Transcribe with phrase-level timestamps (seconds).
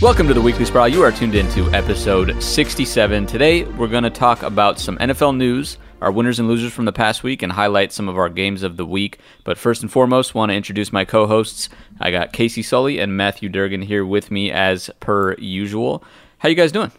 [0.00, 0.88] Welcome to the Weekly Sprawl.
[0.88, 3.26] You are tuned into episode 67.
[3.26, 6.92] Today, we're going to talk about some NFL news, our winners and losers from the
[6.92, 9.18] past week, and highlight some of our games of the week.
[9.44, 11.68] But first and foremost, want to introduce my co-hosts.
[12.00, 16.02] I got Casey Sully and Matthew Durgan here with me as per usual.
[16.38, 16.92] How you guys doing?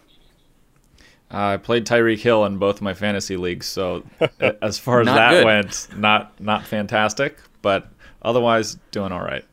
[1.28, 4.04] Uh, I played Tyreek Hill in both my fantasy leagues, so
[4.62, 5.44] as far as that good.
[5.44, 7.88] went, not not fantastic, but
[8.22, 9.44] otherwise doing all right.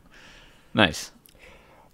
[0.72, 1.10] Nice.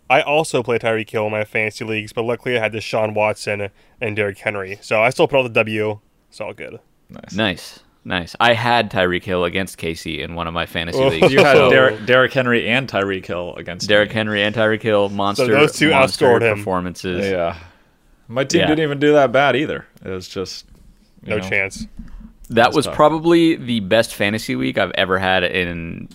[0.08, 3.70] I also play Tyreek Hill in my fantasy leagues, but luckily I had Deshaun Watson
[4.00, 4.78] and Derrick Henry.
[4.82, 5.98] So I still put all the W.
[6.28, 6.78] It's all good.
[7.10, 7.34] Nice.
[7.34, 7.80] Nice.
[8.04, 8.36] Nice.
[8.38, 11.08] I had Tyreek Hill against Casey in one of my fantasy Oh.
[11.08, 11.32] leagues.
[11.32, 14.14] You had so Derrick, Derrick Henry and Tyreek Hill against Derrick me.
[14.14, 16.58] Henry and Tyreek Hill, monster, So those two monster outscored him.
[16.58, 17.26] performances.
[17.26, 17.56] Yeah,
[18.28, 18.66] my team Yeah.
[18.68, 19.86] didn't even do that bad either.
[20.04, 20.66] It was just
[21.24, 21.88] No know, chance.
[22.50, 22.94] That was tough.
[22.94, 26.06] probably the best fantasy week I've ever had in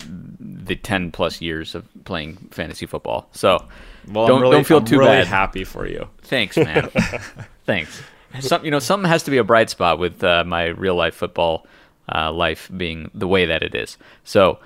[0.64, 3.28] the 10 plus years of playing fantasy football.
[3.32, 3.64] So
[4.10, 5.26] Well, Don't- really, don't feel I'm too really bad.
[5.26, 6.08] happy for you.
[6.22, 6.90] thanks, man.
[7.66, 8.02] thanks.
[8.40, 11.14] Some, you know, something has to be a bright spot with uh, my real life
[11.14, 11.66] football
[12.14, 13.98] uh, life being the way that it is.
[14.24, 14.58] So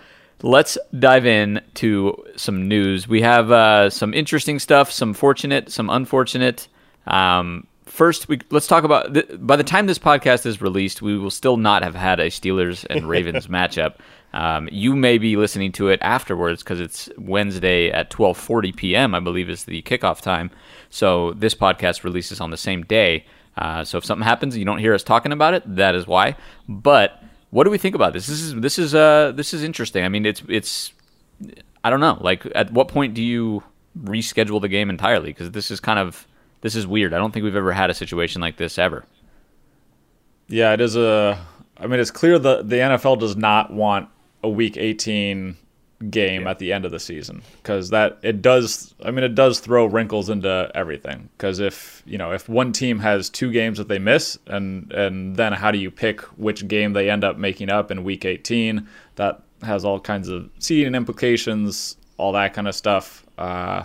[0.42, 3.08] let's dive in to some news.
[3.08, 6.68] We have uh, some interesting stuff, some fortunate, some unfortunate.
[7.06, 9.14] Um, first, we let's talk about.
[9.14, 12.26] Th- by the time this podcast is released, we will still not have had a
[12.26, 13.96] Steelers and Ravens matchup.
[14.32, 19.14] Um, you may be listening to it afterwards because it's Wednesday at 12:40 p.m.
[19.14, 20.50] I believe is the kickoff time.
[20.90, 23.24] So this podcast releases on the same day.
[23.56, 26.06] Uh, so if something happens and you don't hear us talking about it, that is
[26.06, 26.36] why.
[26.68, 28.26] But what do we think about this?
[28.26, 30.04] This is this is uh this is interesting.
[30.04, 30.92] I mean, it's it's
[31.82, 32.18] I don't know.
[32.20, 33.62] Like, at what point do you
[33.98, 35.30] reschedule the game entirely?
[35.30, 36.26] Because this is kind of
[36.66, 37.14] this is weird.
[37.14, 39.04] I don't think we've ever had a situation like this ever.
[40.48, 41.40] Yeah, it is a.
[41.76, 44.08] I mean, it's clear that the NFL does not want
[44.42, 45.56] a Week 18
[46.10, 48.96] game at the end of the season because that it does.
[49.04, 51.28] I mean, it does throw wrinkles into everything.
[51.36, 55.36] Because if you know, if one team has two games that they miss, and and
[55.36, 58.88] then how do you pick which game they end up making up in Week 18?
[59.14, 63.24] That has all kinds of seeding implications, all that kind of stuff.
[63.38, 63.84] Uh,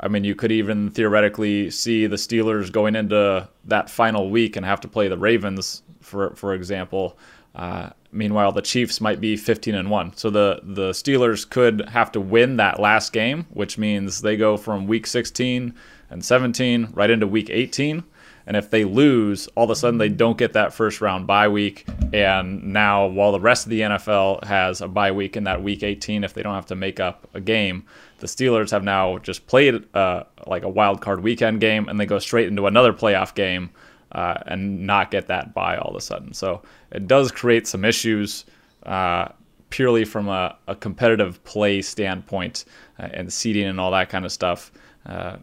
[0.00, 4.64] I mean, you could even theoretically see the Steelers going into that final week and
[4.64, 7.18] have to play the Ravens, for for example.
[7.54, 12.10] Uh, meanwhile, the Chiefs might be 15 and one, so the the Steelers could have
[12.12, 15.74] to win that last game, which means they go from week 16
[16.08, 18.02] and 17 right into week 18.
[18.46, 21.46] And if they lose, all of a sudden they don't get that first round bye
[21.46, 21.86] week.
[22.12, 25.84] And now, while the rest of the NFL has a bye week in that week
[25.84, 27.84] 18, if they don't have to make up a game,
[28.20, 32.06] the Steelers have now just played uh, like a wild card weekend game and they
[32.06, 33.70] go straight into another playoff game
[34.12, 36.32] uh, and not get that bye all of a sudden.
[36.32, 38.44] So it does create some issues
[38.84, 39.28] uh,
[39.70, 42.64] purely from a, a competitive play standpoint
[42.98, 44.72] uh, and seeding and all that kind of stuff.
[45.06, 45.36] Uh,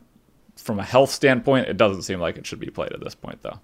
[0.55, 3.41] from a health standpoint, it doesn't seem like it should be played at this point,
[3.41, 3.59] though.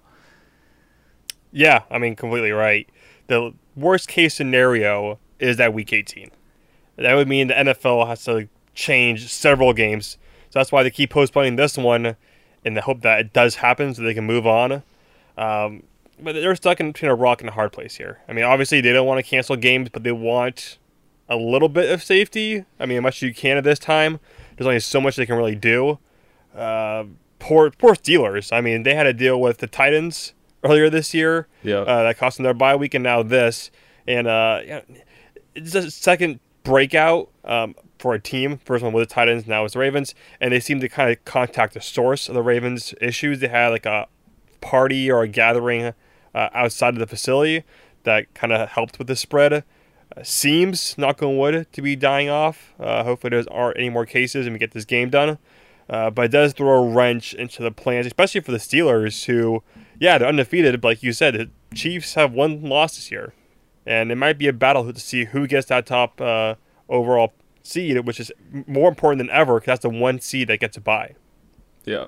[1.52, 2.88] Yeah, I mean, completely right.
[3.26, 6.30] The worst case scenario is that week 18.
[6.96, 10.18] That would mean the NFL has to change several games.
[10.50, 12.16] So that's why they keep postponing this one
[12.64, 14.82] in the hope that it does happen so they can move on.
[15.36, 15.82] Um,
[16.20, 18.20] but they're stuck in between a rock and a hard place here.
[18.28, 20.78] I mean, obviously, they don't want to cancel games, but they want
[21.28, 22.64] a little bit of safety.
[22.78, 24.20] I mean, as much as you can at this time.
[24.56, 25.98] There's only so much they can really do.
[26.54, 27.04] Uh,
[27.40, 28.52] poor, poor Steelers.
[28.52, 31.48] I mean, they had to deal with the Titans earlier this year.
[31.62, 31.78] Yeah.
[31.78, 33.70] Uh, that cost them their bye week, and now this.
[34.06, 34.60] And uh,
[35.54, 37.74] it's a second breakout um,
[38.04, 38.58] for a team.
[38.66, 41.24] First one was the Titans, now it's the Ravens, and they seem to kind of
[41.24, 43.40] contact the source of the Ravens' issues.
[43.40, 44.08] They had like a
[44.60, 45.94] party or a gathering
[46.34, 47.64] uh, outside of the facility
[48.02, 49.54] that kind of helped with the spread.
[49.54, 49.62] Uh,
[50.22, 52.74] seems, knock on wood, to be dying off.
[52.78, 55.38] Uh, hopefully, there aren't any more cases and we get this game done.
[55.88, 59.62] Uh, but it does throw a wrench into the plans, especially for the Steelers, who,
[59.98, 60.78] yeah, they're undefeated.
[60.78, 63.32] But like you said, the Chiefs have one loss this year,
[63.86, 66.56] and it might be a battle to see who gets that top uh,
[66.90, 67.32] overall
[67.64, 68.30] seed, which is
[68.68, 71.14] more important than ever because that's the one seed that gets a bye.
[71.84, 72.06] Yeah.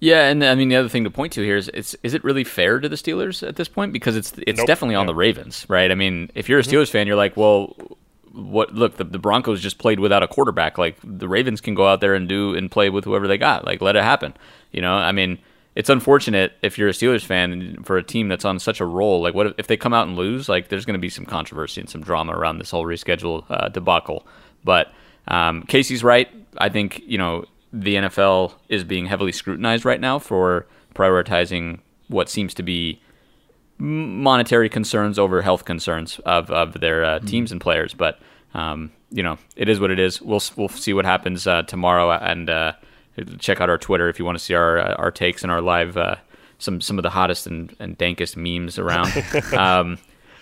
[0.00, 2.24] Yeah, and I mean the other thing to point to here is it's is it
[2.24, 4.66] really fair to the Steelers at this point because it's it's Nope.
[4.66, 5.10] definitely on Yeah.
[5.12, 5.14] Mm-hmm.
[5.14, 5.90] the Ravens, right?
[5.90, 7.74] I mean, if you're a Steelers fan, you're like, well,
[8.32, 8.74] what?
[8.74, 10.76] Look, the, the Broncos just played without a quarterback.
[10.76, 13.64] Like the Ravens can go out there and do and play with whoever they got.
[13.64, 14.34] Like let it happen.
[14.72, 15.38] You know, I mean,
[15.74, 19.22] it's unfortunate if you're a Steelers fan for a team that's on such a roll.
[19.22, 20.48] Like what if, if they come out and lose?
[20.50, 23.68] Like there's going to be some controversy and some drama around this whole reschedule uh,
[23.68, 24.26] debacle.
[24.64, 24.92] But
[25.28, 26.28] um, Casey's right.
[26.58, 32.28] I think you know the NFL is being heavily scrutinized right now for prioritizing what
[32.28, 33.00] seems to be
[33.78, 37.92] monetary concerns over health concerns of, of their uh, teams and players.
[37.92, 38.20] But
[38.54, 40.22] um, you know, it is what it is.
[40.22, 42.72] We'll we'll see what happens uh, tomorrow and uh,
[43.38, 45.60] check out our Twitter if you want to see our uh, our takes and our
[45.60, 46.16] live uh,
[46.58, 49.12] some some of the hottest and, and dankest memes around.
[49.54, 49.98] um,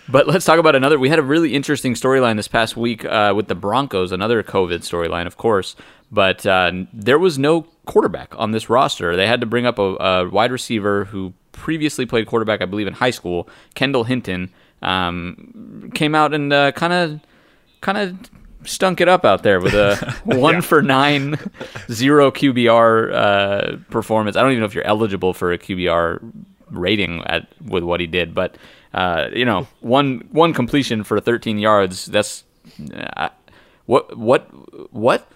[0.09, 0.99] but let's talk about another.
[0.99, 4.79] We had a really interesting storyline this past week uh, with the Broncos, another COVID
[4.79, 5.75] storyline, of course.
[6.11, 9.15] But uh, there was no quarterback on this roster.
[9.15, 12.87] They had to bring up a, a wide receiver who previously played quarterback, I believe,
[12.87, 13.49] in high school.
[13.73, 14.51] Kendall Hinton
[14.81, 17.19] um, came out and kind of
[17.81, 18.29] kind of
[18.65, 20.61] stunk it up out there with a one yeah.
[20.61, 21.37] for nine,
[21.91, 24.35] zero QBR uh, performance.
[24.35, 26.19] I don't even know if you're eligible for a QBR
[26.71, 28.57] rating at with what he did, but
[28.93, 32.05] uh, you know, one one completion for 13 yards.
[32.05, 32.43] That's
[32.93, 33.29] uh,
[33.85, 34.47] what what
[34.93, 35.27] what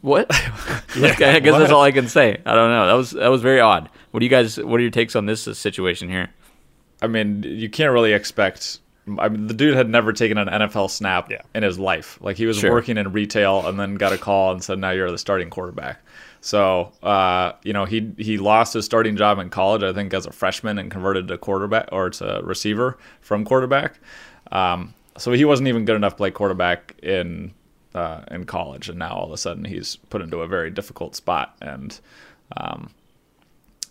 [0.00, 0.30] what?
[0.96, 1.58] yeah, I guess what?
[1.58, 2.40] that's all I can say.
[2.44, 2.86] I don't know.
[2.86, 3.88] That was that was very odd.
[4.10, 4.58] What do you guys?
[4.58, 6.30] What are your takes on this situation here?
[7.00, 8.78] I mean, you can't really expect
[9.18, 11.42] I mean, the dude had never taken an NFL snap yeah.
[11.54, 12.18] in his life.
[12.20, 12.70] Like he was sure.
[12.70, 16.00] working in retail and then got a call and said, "Now you're the starting quarterback."
[16.44, 20.26] So, uh, you know, he he lost his starting job in college, I think, as
[20.26, 24.00] a freshman, and converted to quarterback or to receiver from quarterback.
[24.50, 27.54] Um, so he wasn't even good enough to play quarterback in
[27.94, 31.14] uh, in college, and now all of a sudden he's put into a very difficult
[31.14, 31.56] spot.
[31.62, 31.98] And
[32.56, 32.90] um,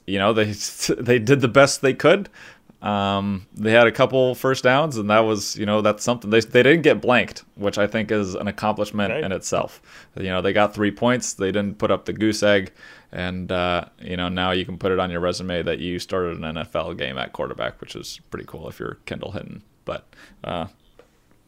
[0.06, 0.52] you know, they
[1.00, 2.28] they did the best they could.
[2.82, 6.32] Um, they had a couple first downs, and that was, you know, that's something.
[6.32, 9.24] They, they didn't get blanked, which I think is an accomplishment okay.
[9.24, 9.82] in itself.
[10.16, 11.34] You know, they got three points.
[11.34, 12.72] They didn't put up the goose egg,
[13.12, 16.38] and uh, you know now you can put it on your resume that you started
[16.38, 19.62] an NFL game at quarterback, which is pretty cool if you're Kendall Hinton.
[19.86, 20.08] But
[20.44, 20.68] uh,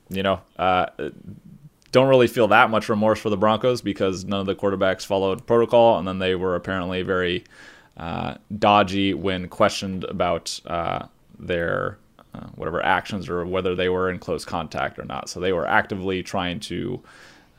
[0.09, 0.88] you know, uh,
[1.91, 5.47] don't really feel that much remorse for the Broncos because none of the quarterbacks followed
[5.47, 7.44] protocol, and then they were apparently very
[7.97, 11.07] uh, dodgy when questioned about uh,
[11.48, 11.98] their
[12.34, 15.30] uh, whatever actions or whether they were in close contact or not.
[15.30, 17.01] So they were actively trying to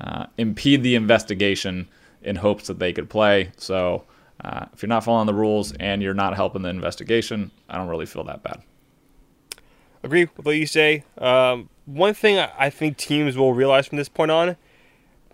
[0.01, 1.89] uh, impede the investigation
[2.23, 3.53] in hopes that they could play.
[3.57, 4.05] So
[4.45, 7.89] uh, if you're not following the rules and you're not helping the investigation, I don't
[7.89, 8.63] really feel that bad.
[10.03, 11.05] Agree with what you say.
[11.19, 14.57] Um, one thing I think teams will realize from this point on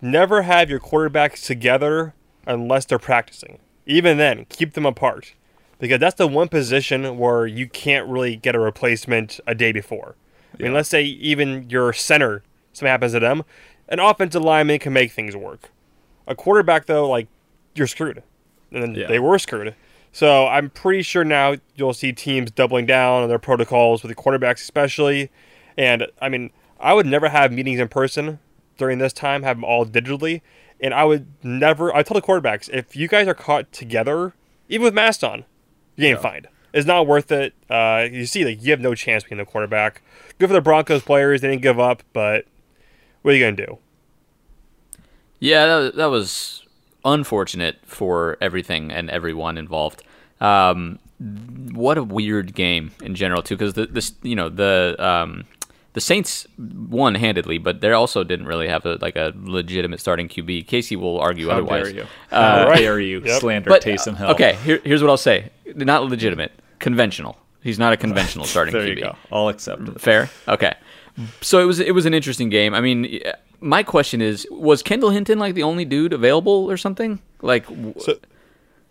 [0.01, 2.13] never have your quarterbacks together
[2.45, 3.59] unless they're practicing.
[3.85, 5.33] Even then, keep them apart
[5.81, 10.15] because that's the one position where you can't really get a replacement a day before.
[10.57, 13.43] I mean, let's say even your center, something happens to them,
[13.89, 15.71] an offensive lineman can make things work.
[16.27, 17.27] A quarterback, though, like
[17.73, 18.21] you're screwed,
[18.71, 19.07] and yeah.
[19.07, 19.75] they were screwed.
[20.11, 24.21] So I'm pretty sure now you'll see teams doubling down on their protocols with the
[24.21, 25.31] quarterbacks, especially.
[25.77, 28.37] And I mean, I would never have meetings in person
[28.77, 30.41] during this time, have them all digitally.
[30.79, 34.33] And I would never, I tell the quarterbacks, if you guys are caught together,
[34.69, 35.45] even with masks on,
[36.01, 36.41] you ain't yeah.
[36.73, 37.53] It's not worth it.
[37.69, 40.01] Uh, you see, like you have no chance being the quarterback.
[40.39, 42.03] Good for the Broncos players; they didn't give up.
[42.13, 42.45] But
[43.21, 43.77] what are you gonna do?
[45.39, 46.65] Yeah, that, that was
[47.03, 50.03] unfortunate for everything and everyone involved.
[50.39, 50.99] Um,
[51.71, 55.45] what a weird game in general too, because the this you know the um,
[55.93, 60.29] the Saints won handedly, but they also didn't really have a, like a legitimate starting
[60.29, 60.67] QB.
[60.67, 61.87] Casey will argue How otherwise.
[61.87, 62.07] Dare you.
[62.31, 63.41] Uh, How dare you yep.
[63.41, 64.29] slander but, Taysom Hill?
[64.29, 67.37] Okay, here, here's what I'll say: not legitimate, conventional.
[67.61, 68.95] He's not a conventional starting there QB.
[68.95, 69.15] You go.
[69.31, 69.99] I'll accept it.
[69.99, 70.29] Fair.
[70.47, 70.73] Okay.
[71.41, 72.73] So it was it was an interesting game.
[72.73, 73.21] I mean,
[73.59, 77.21] my question is: Was Kendall Hinton like the only dude available or something?
[77.41, 77.65] Like.
[77.99, 78.17] So,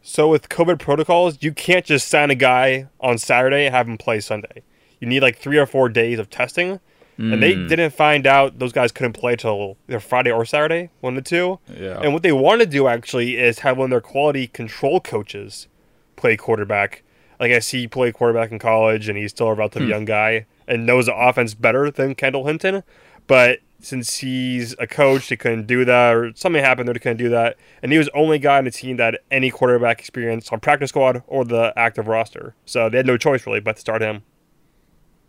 [0.03, 3.99] so with COVID protocols, you can't just sign a guy on Saturday and have him
[3.99, 4.63] play Sunday.
[4.99, 6.81] You need like three or four days of testing
[7.21, 7.35] Mm.
[7.35, 7.67] And they hmm.
[7.67, 11.29] didn't find out those guys couldn't play till either Friday or Saturday, one of the
[11.29, 11.59] two.
[11.69, 12.01] Yeah.
[12.01, 15.69] And what they want to do actually is have one of their quality control coaches
[16.17, 17.03] play quarterback.
[17.39, 19.93] Like I see play quarterback in college, and he's still a relatively hmm.
[19.93, 22.85] young guy and knows the offense better than Kendall Hinton.
[23.27, 27.19] But since he's a coach, they couldn't do that, or something happened there, they couldn't
[27.19, 27.57] do that.
[27.83, 30.61] And he was the only guy on the team that had any quarterback experience on
[30.61, 32.55] practice squad or the active roster.
[32.65, 34.23] So they had no choice really but to start him.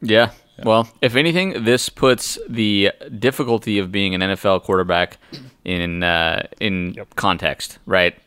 [0.01, 0.31] Yeah,
[0.63, 5.17] well, if anything, this puts the difficulty of being an NFL quarterback
[5.63, 7.15] in uh, in yep.
[7.15, 8.17] context, right?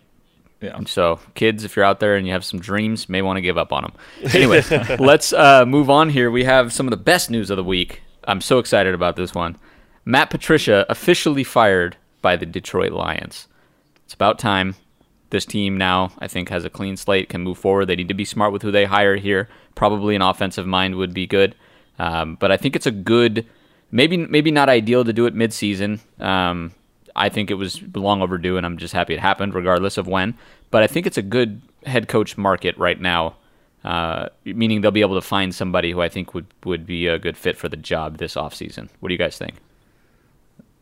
[0.60, 0.80] Yeah.
[0.86, 3.58] So, kids, if you're out there and you have some dreams, may want to give
[3.58, 3.92] up on them.
[4.34, 4.62] Anyway,
[4.98, 6.30] let's uh, move on here.
[6.30, 8.02] We have some of the best news of the week.
[8.24, 9.58] I'm so excited about this one.
[10.06, 13.46] Matt Patricia officially fired by the Detroit Lions.
[14.04, 14.76] It's about time.
[15.30, 17.86] This team now, I think, has a clean slate, can move forward.
[17.86, 19.48] They need to be smart with who they hire here.
[19.74, 21.54] Probably an offensive mind would be good.
[21.98, 23.46] Um, but I think it's a good,
[23.90, 26.00] maybe maybe not ideal to do it mid-season.
[26.18, 26.72] Um,
[27.16, 30.34] I think it was long overdue, and I'm just happy it happened, regardless of when.
[30.70, 33.36] But I think it's a good head coach market right now,
[33.84, 37.18] uh, meaning they'll be able to find somebody who I think would, would be a
[37.18, 38.88] good fit for the job this offseason.
[38.98, 39.54] What do you guys think?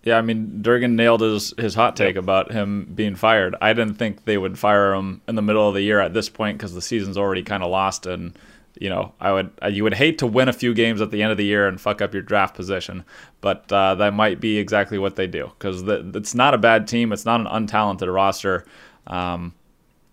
[0.04, 3.54] Yeah, I mean Durgan nailed his his hot take about him being fired.
[3.60, 6.28] I didn't think they would fire him in the middle of the year at this
[6.28, 8.36] point because the season's already kind of lost and
[8.78, 11.30] you know, I would you would hate to win a few games at the end
[11.30, 13.04] of the year and fuck up your draft position,
[13.40, 17.12] but uh, that might be exactly what they do because it's not a bad team.
[17.12, 18.64] It's not an untalented roster,
[19.06, 19.54] um,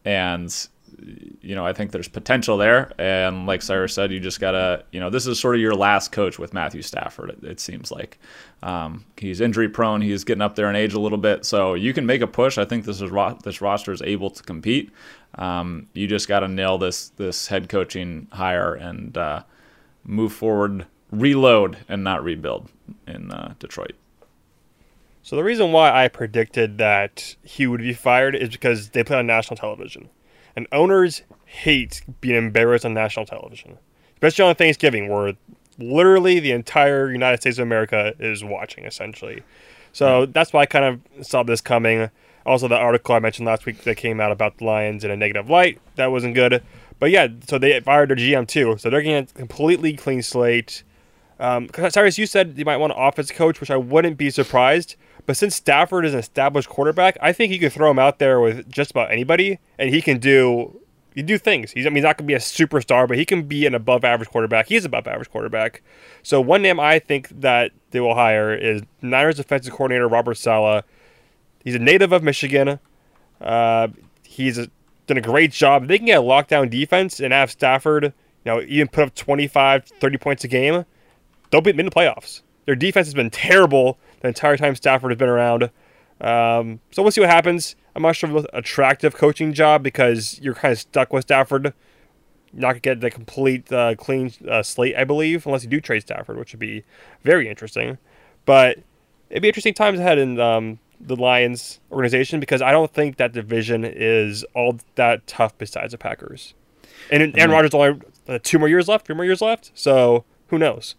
[0.05, 0.53] and
[1.41, 2.91] you know, I think there's potential there.
[2.99, 6.11] And like Cyrus said, you just gotta, you know, this is sort of your last
[6.11, 7.29] coach with Matthew Stafford.
[7.29, 8.19] It, it seems like
[8.63, 10.01] um, he's injury prone.
[10.01, 12.57] He's getting up there in age a little bit, so you can make a push.
[12.57, 14.91] I think this is ro- this roster is able to compete.
[15.35, 19.43] Um, you just got to nail this this head coaching hire and uh,
[20.03, 22.69] move forward, reload, and not rebuild
[23.07, 23.93] in uh, Detroit.
[25.21, 29.17] So the reason why I predicted that he would be fired is because they play
[29.17, 30.09] on national television.
[30.55, 33.77] And owners hate being embarrassed on national television,
[34.13, 35.33] especially on Thanksgiving, where
[35.77, 39.43] literally the entire United States of America is watching, essentially.
[39.93, 42.09] So that's why I kind of saw this coming.
[42.45, 45.17] Also, the article I mentioned last week that came out about the Lions in a
[45.17, 46.63] negative light, that wasn't good.
[46.99, 48.75] But yeah, so they fired their GM too.
[48.77, 50.83] So they're getting a completely clean slate.
[51.39, 54.95] Um, Cyrus, you said you might want an offense coach, which I wouldn't be surprised.
[55.25, 58.39] But since Stafford is an established quarterback, I think you could throw him out there
[58.39, 60.79] with just about anybody, and he can do
[61.15, 61.71] you do things.
[61.71, 64.03] He's I mean he's not gonna be a superstar, but he can be an above
[64.03, 64.67] average quarterback.
[64.67, 65.81] He's above average quarterback.
[66.23, 70.83] So one name I think that they will hire is Niners defensive coordinator Robert Saleh.
[71.63, 72.79] He's a native of Michigan.
[73.41, 73.87] Uh,
[74.23, 74.69] he's a,
[75.07, 75.87] done a great job.
[75.87, 78.11] They can get a lockdown defense and have Stafford, you
[78.45, 80.85] know, even put up 25, 30 points a game.
[81.49, 82.41] They'll be in the playoffs.
[82.65, 85.71] Their defense has been terrible the entire time Stafford has been around.
[86.21, 87.75] Um, so we'll see what happens.
[87.95, 91.73] I'm not sure it's an attractive coaching job because you're kind of stuck with Stafford.
[92.53, 95.69] You're not going to get the complete uh, clean uh, slate, I believe, unless you
[95.69, 96.83] do trade Stafford, which would be
[97.23, 97.97] very interesting.
[98.45, 98.79] But
[99.29, 103.31] it'd be interesting times ahead in um, the Lions organization because I don't think that
[103.31, 106.53] division is all that tough besides the Packers.
[107.11, 107.51] And Aaron mm-hmm.
[107.51, 109.71] Rodgers only uh, two more years left, three more years left.
[109.73, 110.95] So who knows?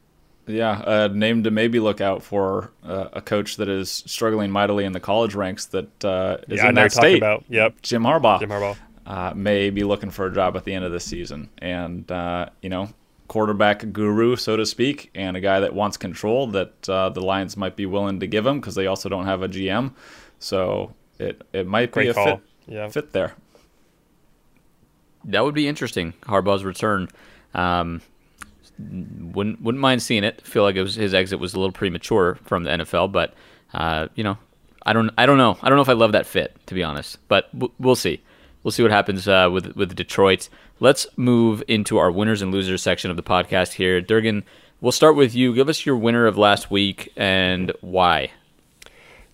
[0.47, 4.85] Yeah, a name to maybe look out for uh, a coach that is struggling mightily
[4.85, 7.19] in the college ranks that uh, is yeah, in that state.
[7.19, 8.41] About, yep, Jim Harbaugh.
[8.41, 8.77] Jim Harbaugh
[9.07, 12.49] uh, may be looking for a job at the end of the season, and uh,
[12.63, 12.89] you know,
[13.31, 17.57] quarterback guru, so to speak, and a guy that wants control that uh, the Lions
[17.57, 19.93] might be willing to give him because they also don't have a GM.
[20.41, 22.25] So it it might Great be a call.
[22.25, 22.89] fit yeah.
[22.89, 23.35] fit there.
[25.27, 26.13] That would be interesting.
[26.23, 27.09] Harbaugh's return.
[27.55, 28.03] Um,
[28.81, 30.45] wouldn't wouldn't mind seeing it.
[30.45, 33.35] Feel like it was his exit was a little premature from the NFL, but
[33.73, 34.39] uh, you know,
[34.85, 35.57] I don't I don't know.
[35.63, 38.23] I don't know if I love that fit to be honest, but we'll see.
[38.63, 40.49] We'll see what happens uh, with with Detroit.
[40.81, 44.01] Let's move into our winners and losers section of the podcast here.
[44.01, 44.45] Durgan,
[44.81, 45.55] we'll start with you.
[45.55, 48.31] Give us your winner of last week and why.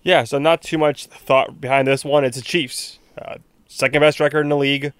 [0.03, 2.23] Yeah, so not too much thought behind this one.
[2.23, 3.35] It's the Chiefs, uh,
[3.67, 4.93] second best record in the league.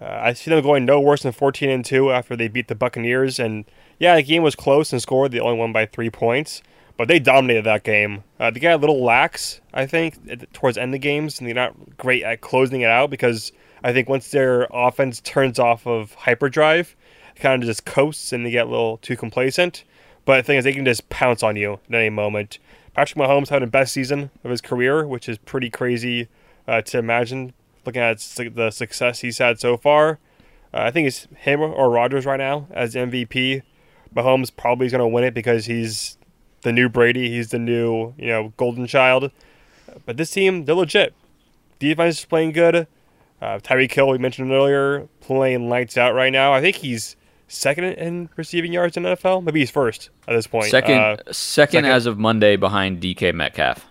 [0.00, 2.74] Uh, I see them going no worse than 14 and two after they beat the
[2.74, 3.64] Buccaneers and
[4.02, 5.30] yeah, the game was close and scored.
[5.30, 6.60] They only won by three points,
[6.96, 8.24] but they dominated that game.
[8.40, 11.96] Uh, they got a little lax, I think, towards end of games, and they're not
[11.98, 13.52] great at closing it out because
[13.84, 16.94] I think once their offense turns off of hyperdrive,
[17.36, 19.84] kind of just coasts and they get a little too complacent.
[20.24, 22.58] But the thing is, they can just pounce on you at any moment.
[22.94, 26.28] Patrick Mahomes had the best season of his career, which is pretty crazy
[26.68, 30.18] uh, to imagine looking at the success he's had so far.
[30.72, 33.62] Uh, I think it's him or Rodgers right now as MVP.
[34.14, 36.18] Mahomes probably is going to win it because he's
[36.62, 37.30] the new Brady.
[37.30, 39.30] He's the new, you know, golden child.
[40.06, 41.14] But this team, they're legit.
[41.78, 42.86] Defense is playing good.
[43.42, 46.52] Uh, Tyreek Hill, we mentioned earlier, playing lights out right now.
[46.52, 47.16] I think he's
[47.48, 49.42] second in receiving yards in NFL.
[49.42, 50.66] Maybe he's first at this point.
[50.66, 53.84] Second, uh, second, second, as of Monday behind DK Metcalf.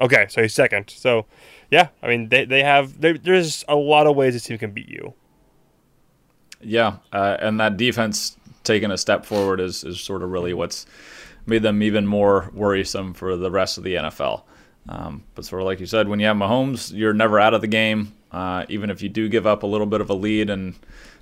[0.00, 0.88] Okay, so he's second.
[0.88, 1.26] So,
[1.70, 4.88] yeah, I mean, they, they have, there's a lot of ways this team can beat
[4.88, 5.12] you.
[6.62, 10.86] Yeah, uh, and that defense taking a step forward is, is sort of really what's
[11.44, 14.44] made them even more worrisome for the rest of the NFL.
[14.88, 17.60] Um, but sort of like you said, when you have Mahomes, you're never out of
[17.60, 18.14] the game.
[18.34, 20.74] Uh, even if you do give up a little bit of a lead, and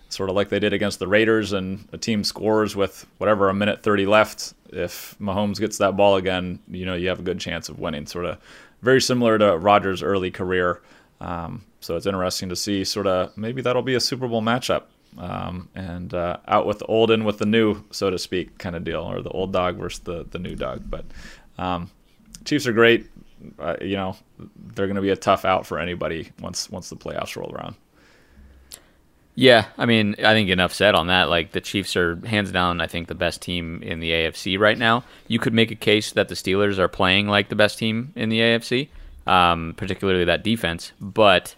[0.09, 3.55] sort of like they did against the Raiders, and a team scores with whatever a
[3.55, 7.39] minute 30 left, if Mahomes gets that ball again, you know you have a good
[7.39, 8.07] chance of winning.
[8.07, 8.39] Sort of
[8.81, 10.81] very similar to Rodgers' early career.
[11.21, 12.83] Um, so it's interesting to see.
[12.83, 14.85] Sort of maybe that'll be a Super Bowl matchup
[15.19, 18.75] um, and uh, out with the old in with the new, so to speak, kind
[18.75, 20.89] of deal, or the old dog versus the the new dog.
[20.89, 21.05] But
[21.59, 21.91] um,
[22.47, 23.07] Chiefs are great.
[23.59, 24.17] Uh, you know,
[24.75, 27.77] they're going to be a tough out for anybody once once the playoffs roll around.
[29.35, 31.31] Yeah, I mean, I think enough said on that.
[31.31, 34.77] Like the Chiefs are hands down, I think the best team in the AFC right
[34.77, 35.05] now.
[35.27, 38.29] You could make a case that the Steelers are playing like the best team in
[38.29, 38.89] the AFC,
[39.27, 40.93] um, particularly that defense.
[41.01, 41.55] But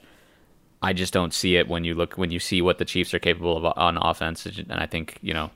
[0.82, 3.18] I just don't see it when you look when you see what the Chiefs are
[3.18, 4.46] capable of on offense.
[4.46, 5.50] And I think you know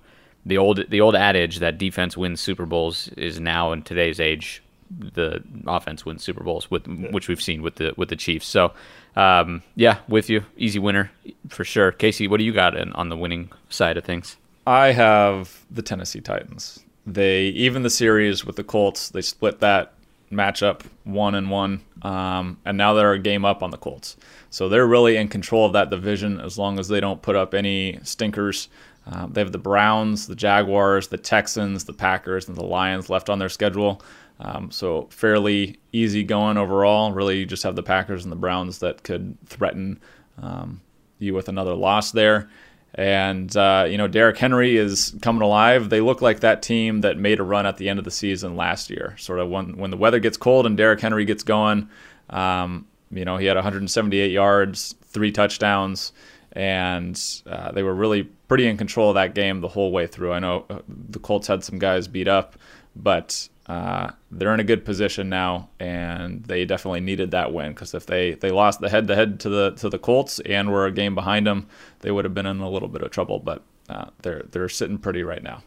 [0.45, 4.63] the old the old adage that defense wins Super Bowls is now in today's age
[4.91, 8.47] the offense wins Super Bowls with which we've seen with the with the Chiefs.
[8.47, 8.73] So
[9.17, 11.11] um, yeah, with you, easy winner
[11.49, 11.93] for sure.
[11.93, 14.37] Casey, what do you got in, on the winning side of things?
[14.67, 16.81] I have the Tennessee Titans.
[17.07, 19.09] They even the series with the Colts.
[19.11, 19.95] They split that
[20.31, 24.17] matchup one and one, um, and now they're a game up on the Colts.
[24.51, 27.55] So they're really in control of that division as long as they don't put up
[27.55, 28.69] any stinkers.
[29.11, 33.31] Uh, they have the Browns, the Jaguars, the Texans, the Packers, and the Lions left
[33.31, 34.03] on their schedule.
[34.41, 37.13] Um, so fairly easy going overall.
[37.13, 40.01] Really, you just have the Packers and the Browns that could threaten
[40.41, 40.81] um,
[41.19, 42.49] you with another loss there.
[42.95, 45.91] And uh, you know, Derrick Henry is coming alive.
[45.91, 48.57] They look like that team that made a run at the end of the season
[48.57, 49.15] last year.
[49.19, 51.89] Sort of when when the weather gets cold and Derrick Henry gets going.
[52.31, 56.13] Um, you know, he had 178 yards, three touchdowns,
[56.53, 60.33] and uh, they were really pretty in control of that game the whole way through.
[60.33, 62.57] I know uh, the Colts had some guys beat up,
[62.97, 67.93] but uh, they're in a good position now, and they definitely needed that win because
[67.93, 70.87] if they, they lost the head to head to the to the Colts and were
[70.87, 71.69] a game behind them,
[72.01, 73.39] they would have been in a little bit of trouble.
[73.39, 75.63] But uh, they're they're sitting pretty right now.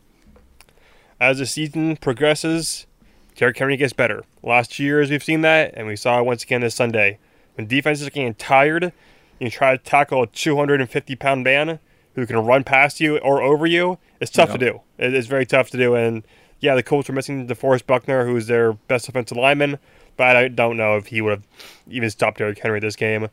[1.20, 2.88] As the season progresses,
[3.36, 4.24] Derrick Henry gets better.
[4.42, 7.20] Last year, as we've seen that, and we saw it once again this Sunday.
[7.56, 8.94] When defenses are getting tired,
[9.40, 11.80] you try to tackle a 250 pound man
[12.16, 14.00] who can run past you or over you.
[14.20, 14.82] It's tough to do.
[14.98, 16.24] It's very tough to do, and
[16.62, 19.80] yeah, the Colts were missing DeForest Buckner, who's their best offensive lineman,
[20.16, 21.48] but I don't know if he would have
[21.90, 23.30] even stopped Derrick Henry this game.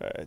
[0.00, 0.24] Uh,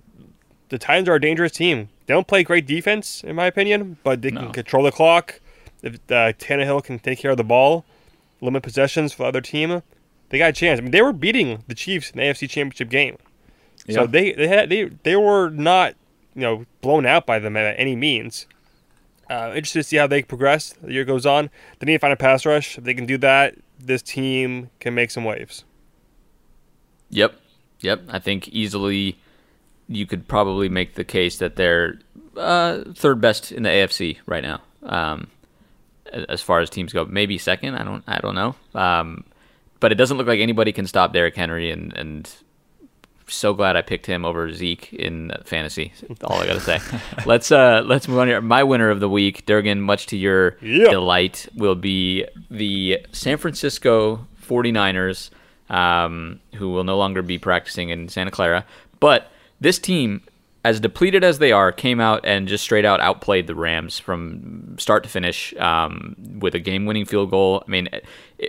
[0.70, 1.90] the Titans are a dangerous team.
[2.06, 4.44] They don't play great defense, in my opinion, but they no.
[4.44, 5.42] can control the clock.
[5.84, 7.86] If uh, Tannehill can take care of the ball,
[8.42, 9.84] limit possessions for the other team,
[10.30, 10.80] they got a chance.
[10.80, 13.18] I mean, they were beating the Chiefs in the AFC Championship game,
[13.90, 15.94] so they they had they they were not
[16.34, 18.48] you know blown out by them at any means.
[19.30, 20.74] Uh, interested to see how they progress.
[20.82, 21.50] The year goes on.
[21.80, 22.78] They need to find a pass rush.
[22.78, 25.64] If they can do that, this team can make some waves.
[27.10, 27.36] Yep,
[27.80, 28.02] yep.
[28.10, 29.18] I think easily
[29.88, 32.00] you could probably make the case that they're
[32.38, 35.28] uh, third best in the AFC right now, um,
[36.12, 37.06] as far as teams go.
[37.06, 37.76] Maybe second.
[37.76, 38.04] I don't.
[38.08, 38.56] I don't know.
[38.74, 39.24] Um,
[39.80, 42.32] but it doesn't look like anybody can stop Derrick Henry, and and
[43.28, 45.94] so glad I picked him over Zeke in fantasy.
[46.24, 46.80] all I gotta say.
[47.26, 48.42] let's uh let's move on here.
[48.42, 54.28] My winner of the week, Durgan, much to your delight, will be the San Francisco
[54.48, 55.30] 49ers,
[55.70, 58.66] um, who will no longer be practicing in Santa Clara.
[59.00, 60.22] But this team
[60.66, 64.76] as depleted as they are, came out and just straight out outplayed the Rams from
[64.80, 67.64] start to finish um, with a game-winning field goal.
[67.68, 67.88] I mean,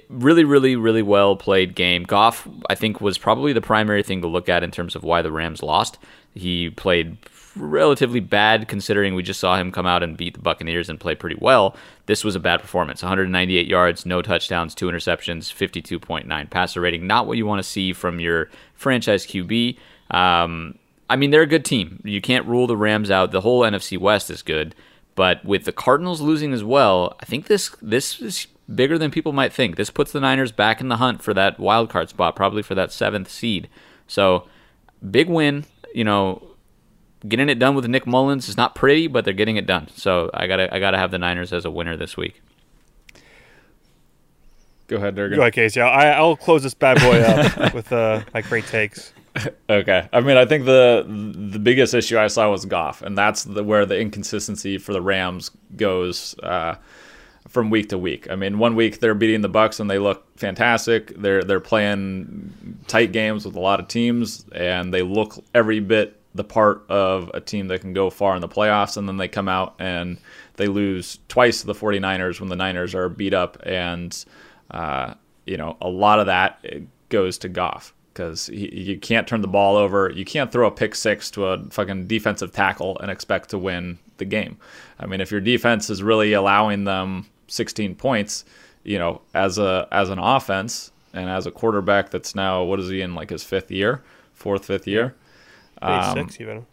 [0.08, 2.04] really, really, really well played game.
[2.04, 5.22] Goff, I think, was probably the primary thing to look at in terms of why
[5.22, 5.98] the Rams lost.
[6.34, 7.16] He played
[7.56, 11.14] relatively bad considering we just saw him come out and beat the Buccaneers and play
[11.14, 11.76] pretty well.
[12.06, 13.02] This was a bad performance.
[13.02, 17.06] 198 yards, no touchdowns, two interceptions, 52.9 passer rating.
[17.06, 19.78] Not what you want to see from your franchise QB.
[20.10, 20.78] Um,
[21.08, 22.00] I mean, they're a good team.
[22.04, 23.30] You can't rule the Rams out.
[23.30, 24.74] The whole NFC West is good,
[25.14, 29.32] but with the Cardinals losing as well, I think this this is bigger than people
[29.32, 29.76] might think.
[29.76, 32.74] This puts the Niners back in the hunt for that wild card spot, probably for
[32.74, 33.68] that seventh seed.
[34.06, 34.46] So,
[35.10, 35.64] big win.
[35.94, 36.56] You know,
[37.26, 39.88] getting it done with Nick Mullens is not pretty, but they're getting it done.
[39.94, 42.42] So I gotta I gotta have the Niners as a winner this week.
[44.88, 45.36] Go ahead, Durgan.
[45.36, 45.80] Go ahead, Casey.
[45.80, 49.12] I, will close this bad boy up with uh, my great takes.
[49.68, 50.08] okay.
[50.12, 53.64] I mean, I think the the biggest issue I saw was Goff, and that's the,
[53.64, 56.76] where the inconsistency for the Rams goes uh,
[57.48, 58.28] from week to week.
[58.30, 61.14] I mean, one week they're beating the Bucks and they look fantastic.
[61.16, 66.20] They're they're playing tight games with a lot of teams, and they look every bit
[66.34, 68.96] the part of a team that can go far in the playoffs.
[68.96, 70.18] And then they come out and
[70.56, 74.24] they lose twice to the 49ers when the Niners are beat up, and
[74.70, 75.14] uh,
[75.46, 76.64] you know a lot of that
[77.08, 80.10] goes to Goff because you can't turn the ball over.
[80.10, 83.98] You can't throw a pick six to a fucking defensive tackle and expect to win
[84.16, 84.56] the game.
[84.98, 88.44] I mean, if your defense is really allowing them 16 points,
[88.84, 92.88] you know, as a as an offense and as a quarterback that's now what is
[92.88, 95.14] he in like his fifth year, fourth, fifth year,
[95.82, 96.66] um, six even.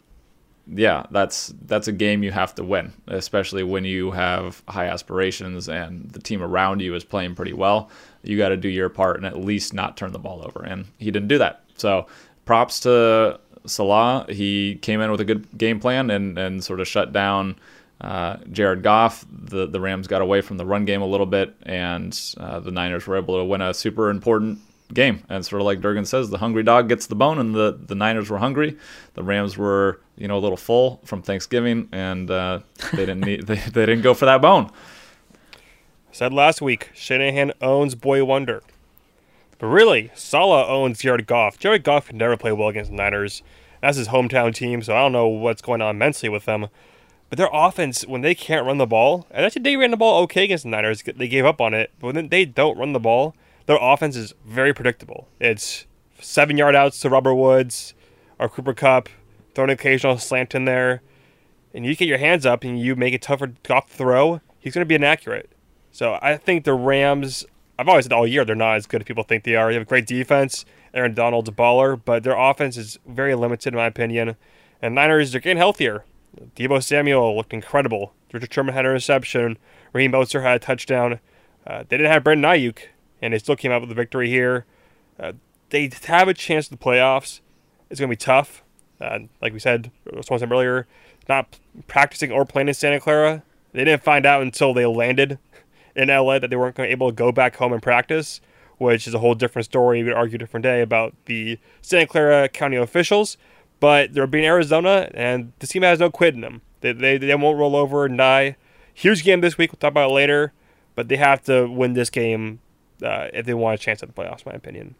[0.66, 5.68] Yeah, that's that's a game you have to win, especially when you have high aspirations
[5.68, 7.90] and the team around you is playing pretty well
[8.24, 10.64] you got to do your part and at least not turn the ball over.
[10.64, 11.62] And he didn't do that.
[11.76, 12.06] So
[12.44, 16.88] props to Saleh, he came in with a good game plan and, and sort of
[16.88, 17.56] shut down
[18.00, 19.24] uh, Jared Goff.
[19.30, 22.70] The the Rams got away from the run game a little bit, and uh, the
[22.70, 24.58] Niners were able to win a super important
[24.92, 25.22] game.
[25.28, 27.94] And sort of like Durgan says, the hungry dog gets the bone, and the, the
[27.94, 28.76] Niners were hungry.
[29.14, 32.60] The Rams were you know a little full from Thanksgiving, and uh,
[32.92, 34.70] they didn't need they, they didn't go for that bone.
[36.12, 38.62] Said last week, Shanahan owns Boy Wonder.
[39.58, 41.58] But really, Saleh owns Jared Goff.
[41.58, 43.42] Jared Goff can never play well against the Niners.
[43.80, 46.68] That's his hometown team, so I don't know what's going on mentally with them.
[47.30, 50.22] But their offense, when they can't run the ball, and actually they ran the ball
[50.22, 51.90] okay against the Niners, they gave up on it.
[51.98, 53.34] But when they don't run the ball,
[53.66, 55.28] their offense is very predictable.
[55.40, 55.86] It's
[56.20, 57.94] seven yard outs to Robert Woods
[58.38, 59.08] or Cooper Kupp,
[59.54, 61.02] throw an occasional slant in there,
[61.72, 64.84] and you get your hands up and you make it tougher to throw, he's going
[64.84, 65.50] to be inaccurate.
[65.90, 67.44] So I think the Rams,
[67.78, 69.68] I've always said all year they're not as good as people think they are.
[69.68, 70.64] They have a great defense.
[70.92, 74.36] Aaron Donald's a baller, but their offense is very limited in my opinion.
[74.80, 76.04] And Niners, they're getting healthier.
[76.56, 78.12] Deebo Samuel looked incredible.
[78.32, 79.58] Richard Sherman had a reception.
[79.92, 81.20] Raheem Mostert had a touchdown.
[81.66, 82.78] Uh, they didn't have Brandon Aiyuk,
[83.22, 84.66] and they still came out with a victory here.
[85.18, 85.32] Uh,
[85.70, 87.40] they have a chance at the playoffs.
[87.90, 88.62] It's going to be tough.
[89.00, 89.90] Uh, like we said,
[90.22, 90.86] someone said earlier,
[91.28, 93.42] not practicing or playing in Santa Clara.
[93.72, 95.38] They didn't find out until they landed
[95.96, 98.40] in LA that they weren't going to be able to go back home and practice,
[98.78, 99.98] which is a whole different story.
[99.98, 103.36] We would argue a different day about the Santa Clara County officials.
[103.84, 106.62] But they're being Arizona, and the team has no quit in them.
[106.80, 108.56] They, they, they won't roll over and die.
[108.94, 109.72] Huge game this week.
[109.72, 110.54] We'll talk about it later.
[110.94, 112.60] But they have to win this game
[113.02, 114.94] uh, if they want a chance at the playoffs, my opinion.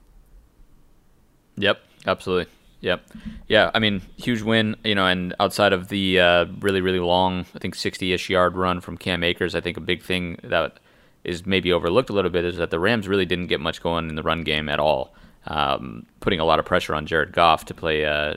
[1.57, 2.53] Yep, absolutely.
[2.83, 3.07] Yep.
[3.49, 7.47] Yeah, I mean, huge win, you know, and outside of the uh, really, really long,
[7.55, 10.79] I think 60 ish yard run from Cam Akers, I think a big thing that
[11.25, 14.11] is maybe overlooked a little bit is that the Rams really didn't get much going
[14.11, 15.15] in the run game at all,
[15.47, 18.05] um, putting a lot of pressure on Jared Goff to play.
[18.05, 18.35] Uh,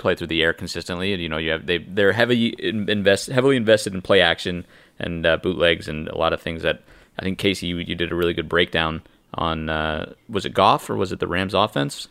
[0.00, 3.56] play through the air consistently and you know you have they they're heavily invest heavily
[3.56, 4.66] invested in play action
[4.98, 6.82] and uh, bootlegs and a lot of things that
[7.18, 9.02] I think Casey you, you did a really good breakdown
[9.34, 12.08] on uh, was it Goff or was it the Rams offense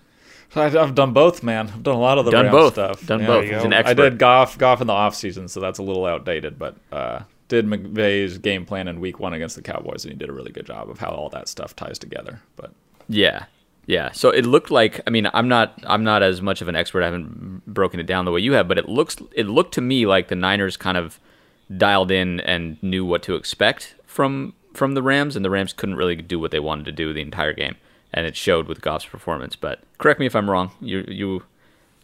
[0.55, 1.67] I've done both, man.
[1.67, 2.73] I've done a lot of the done Rams both.
[2.73, 3.05] stuff.
[3.05, 3.45] Done both.
[3.45, 6.57] He's an I did Goff, Goff in the off season, so that's a little outdated.
[6.57, 10.29] But uh, did McVay's game plan in Week One against the Cowboys, and he did
[10.29, 12.41] a really good job of how all that stuff ties together.
[12.55, 12.71] But
[13.07, 13.45] Yeah,
[13.89, 14.11] yeah.
[14.11, 17.01] So it looked like I mean I'm not I'm not as much of an expert.
[17.01, 19.81] I haven't broken it down the way you have, but it looks it looked to
[19.81, 21.19] me like the Niners kind of
[21.75, 25.95] dialed in and knew what to expect from from the Rams, and the Rams couldn't
[25.95, 27.77] really do what they wanted to do the entire game,
[28.13, 29.55] and it showed with Goff's performance.
[29.55, 30.69] But correct me if I'm wrong.
[30.79, 31.43] You you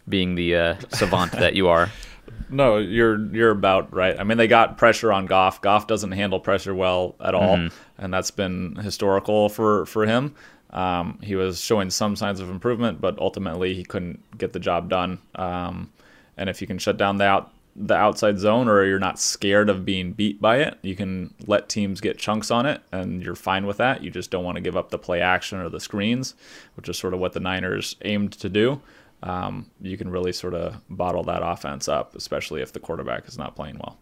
[0.08, 1.92] being the uh, savant that you are.
[2.50, 4.18] no, you're you're about right.
[4.18, 5.60] I mean, they got pressure on Goff.
[5.60, 10.34] Goff doesn't handle pressure well at all, and that's been historical for for him.
[10.70, 14.90] Um, he was showing some signs of improvement, but ultimately he couldn't get the job
[14.90, 15.18] done.
[15.34, 15.92] Um,
[16.36, 19.68] and if you can shut down the out the outside zone, or you're not scared
[19.68, 23.34] of being beat by it, you can let teams get chunks on it, and you're
[23.34, 24.02] fine with that.
[24.02, 26.34] You just don't want to give up the play action or the screens,
[26.74, 28.80] which is sort of what the Niners aimed to do.
[29.22, 33.36] Um, you can really sort of bottle that offense up, especially if the quarterback is
[33.36, 33.98] not playing well.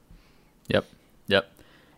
[0.68, 0.84] Yep.
[1.26, 1.50] Yep.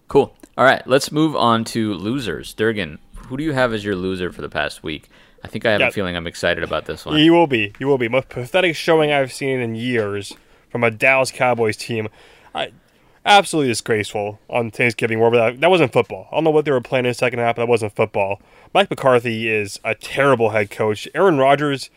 [0.09, 0.35] Cool.
[0.57, 2.55] All right, let's move on to losers.
[2.55, 5.08] Durgan, who do you have as your loser for the past week?
[5.44, 5.88] I think I have Yeah.
[5.88, 7.18] a feeling I'm excited about this one.
[7.18, 7.72] You will be.
[7.78, 8.08] You will be.
[8.08, 10.34] Most pathetic showing I've seen in years
[10.70, 12.08] from a Dallas Cowboys team.
[12.54, 12.70] I,
[13.24, 15.20] absolutely disgraceful on Thanksgiving.
[15.20, 16.28] Where that, that wasn't football.
[16.32, 18.40] I don't know what they were playing in the second half, but that wasn't football.
[18.74, 21.06] Mike McCarthy is a terrible head coach.
[21.14, 21.90] Aaron Rodgers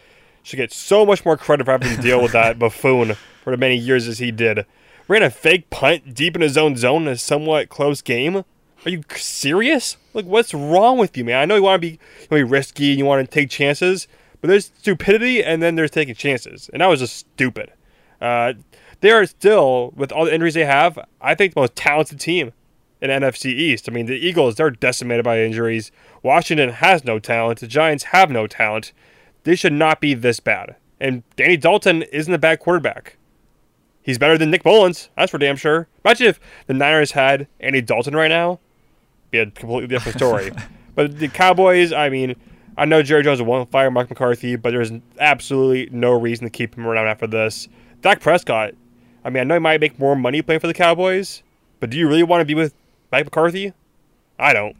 [0.44, 3.60] should get so much more credit for having to deal with that buffoon for as
[3.60, 4.66] many years as he did.
[5.08, 8.44] Ran a fake punt deep in his own zone in a somewhat close game.
[8.86, 9.98] Are you serious?
[10.14, 11.40] Like, what's wrong with you, man?
[11.40, 14.08] I know you want to be, you be risky and you want to take chances,
[14.40, 17.74] but there's stupidity and then there's taking chances, and that was just stupid.
[18.22, 18.54] Uh,
[19.02, 22.54] they are still, with all the injuries they have, I think the most talented team
[23.02, 23.90] in NFC East.
[23.90, 25.92] I mean, the Eagles, they're decimated by injuries.
[26.24, 27.60] Washington has no talent.
[27.60, 28.94] The Giants have no talent.
[29.44, 30.76] They should not be this bad.
[31.00, 33.18] And Danny Dalton isn't a bad quarterback.
[34.02, 35.10] He's better than Nick Mullens.
[35.16, 35.88] That's for damn sure.
[36.04, 38.60] Imagine if the Niners had Andy Dalton right now.
[39.32, 40.52] Be a completely different story.
[40.96, 42.36] but the Cowboys, I mean,
[42.78, 46.76] I know Jerry Jones won't fire Mike McCarthy, but there's absolutely no reason to keep
[46.76, 47.68] him around after this.
[48.02, 48.74] Dak Prescott,
[49.24, 51.44] I mean, I know he might make more money playing for the Cowboys,
[51.80, 52.74] but do you really want to be with
[53.12, 53.74] Mike McCarthy?
[54.40, 54.76] I don't.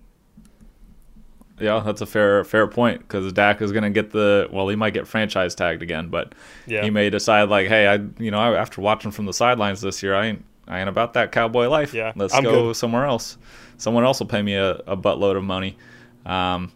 [1.60, 4.78] Yeah, that's a fair fair point because Dak is going to get the well, he
[4.78, 6.34] might get franchise tagged again, but
[6.68, 6.84] Yeah.
[6.84, 10.16] he may decide like, hey, I you know after watching from the sidelines this year,
[10.16, 11.94] I ain't I ain't about that cowboy life.
[11.94, 12.76] Yeah, let's I'm go good.
[12.78, 13.38] somewhere else.
[13.80, 15.78] Someone else will pay me a, a buttload of money.
[16.26, 16.72] Um,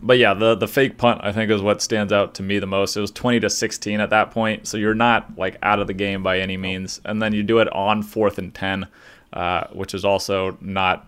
[0.00, 2.66] but yeah, the the fake punt I think is what stands out to me the
[2.66, 2.96] most.
[2.96, 5.94] It was 20 to 16 at that point, so you're not like out of the
[5.94, 7.00] game by any means.
[7.04, 8.86] And then you do it on fourth and 10,
[9.32, 11.06] uh, which is also not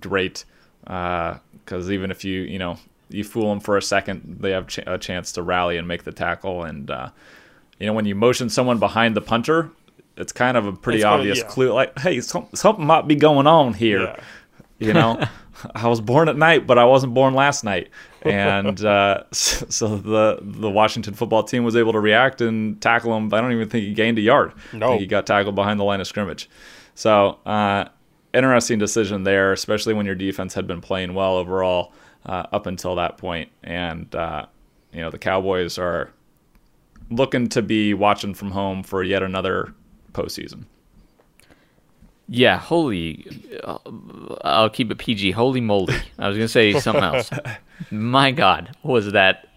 [0.00, 0.44] great
[0.82, 1.38] because
[1.70, 2.78] uh, even if you you know
[3.08, 6.02] you fool them for a second, they have ch- a chance to rally and make
[6.04, 6.64] the tackle.
[6.64, 7.10] And uh,
[7.78, 9.70] you know when you motion someone behind the punter,
[10.22, 11.48] it's kind of a pretty it's obvious yeah.
[11.48, 11.72] clue.
[11.72, 14.02] Like, hey, some, something might be going on here.
[14.02, 14.20] Yeah.
[14.78, 15.24] You know,
[15.74, 17.90] I was born at night, but I wasn't born last night.
[18.22, 23.34] And uh, so the the Washington football team was able to react and tackle him.
[23.34, 24.54] I don't even think he gained a yard.
[24.72, 26.48] No, I think he got tackled behind the line of scrimmage.
[26.94, 27.86] So uh,
[28.32, 31.92] interesting decision there, especially when your defense had been playing well overall
[32.24, 33.50] uh, up until that point.
[33.64, 34.46] And uh,
[34.92, 36.12] you know the Cowboys are
[37.10, 39.74] looking to be watching from home for yet another
[40.12, 40.64] postseason.
[42.28, 43.26] Yeah, holy.
[43.62, 43.78] Uh,
[44.42, 45.32] I'll keep it PG.
[45.32, 45.94] Holy moly.
[46.18, 47.30] I was to say something else.
[47.90, 49.48] My God, was that?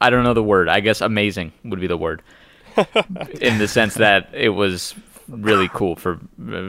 [0.00, 0.68] I don't know the word.
[0.68, 2.22] I guess amazing would be the word.
[3.40, 4.94] in the sense that it was
[5.28, 6.18] really cool for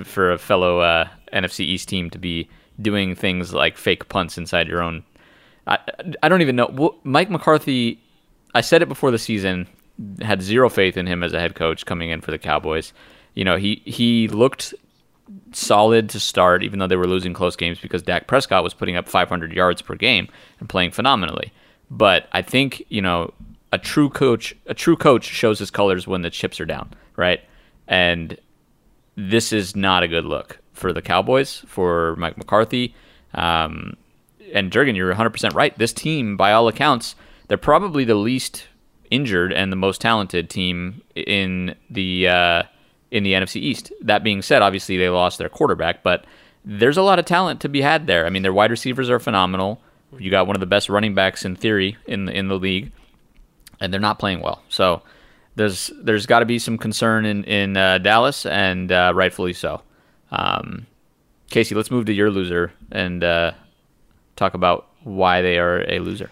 [0.03, 2.49] for a fellow uh, NFC East team to be
[2.81, 5.03] doing things like fake punts inside your own.
[5.67, 5.79] I,
[6.21, 6.99] I don't even know.
[7.03, 8.01] Mike McCarthy,
[8.53, 9.67] I said it before the season,
[10.21, 12.93] had zero faith in him as a head coach coming in for the Cowboys.
[13.33, 14.73] You know, he he looked
[15.51, 18.95] solid to start, even though they were losing close games because Dak Prescott was putting
[18.95, 20.27] up 500 yards per game
[20.59, 21.51] and playing phenomenally.
[21.89, 23.33] But I think you know
[23.71, 27.41] a true coach, a true coach shows his colors when the chips are down, right?
[27.87, 28.37] And
[29.15, 32.95] this is not a good look for the Cowboys, for Mike McCarthy.
[33.33, 33.95] Um,
[34.53, 35.77] and Durgan, you're 100% right.
[35.77, 37.15] This team, by all accounts,
[37.47, 38.67] they're probably the least
[39.13, 42.63] injured and the most talented team in the uh,
[43.11, 43.91] in the NFC East.
[44.01, 46.25] That being said, obviously they lost their quarterback, but
[46.65, 48.25] there's a lot of talent to be had there.
[48.25, 49.81] I mean, their wide receivers are phenomenal.
[50.17, 52.91] You got one of the best running backs in theory in the, in the league,
[53.79, 54.63] and they're not playing well.
[54.69, 55.03] So
[55.55, 59.81] there's there's got to be some concern in in uh, Dallas, and uh, rightfully so.
[60.31, 60.87] Um,
[61.51, 63.51] Casey, let's move to your loser and uh,
[64.35, 66.31] talk about why they are a loser.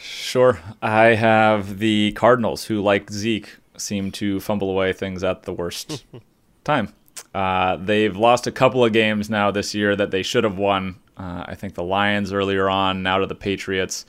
[0.00, 0.60] Sure.
[0.80, 6.04] I have the Cardinals, who, like Zeke, seem to fumble away things at the worst
[6.64, 6.92] time.
[7.34, 10.96] Uh, they've lost a couple of games now this year that they should have won.
[11.16, 14.06] Uh, I think the Lions earlier on, now to the Patriots.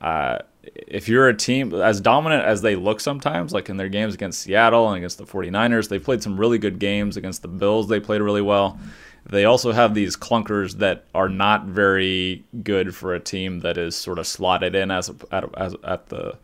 [0.00, 4.14] Uh, if you're a team as dominant as they look sometimes, like in their games
[4.14, 7.88] against Seattle and against the 49ers, they played some really good games against the Bills.
[7.88, 8.78] They played really well.
[9.30, 13.94] They also have these clunkers that are not very good for a team that is
[13.94, 16.38] sort of slotted in as, at, as at the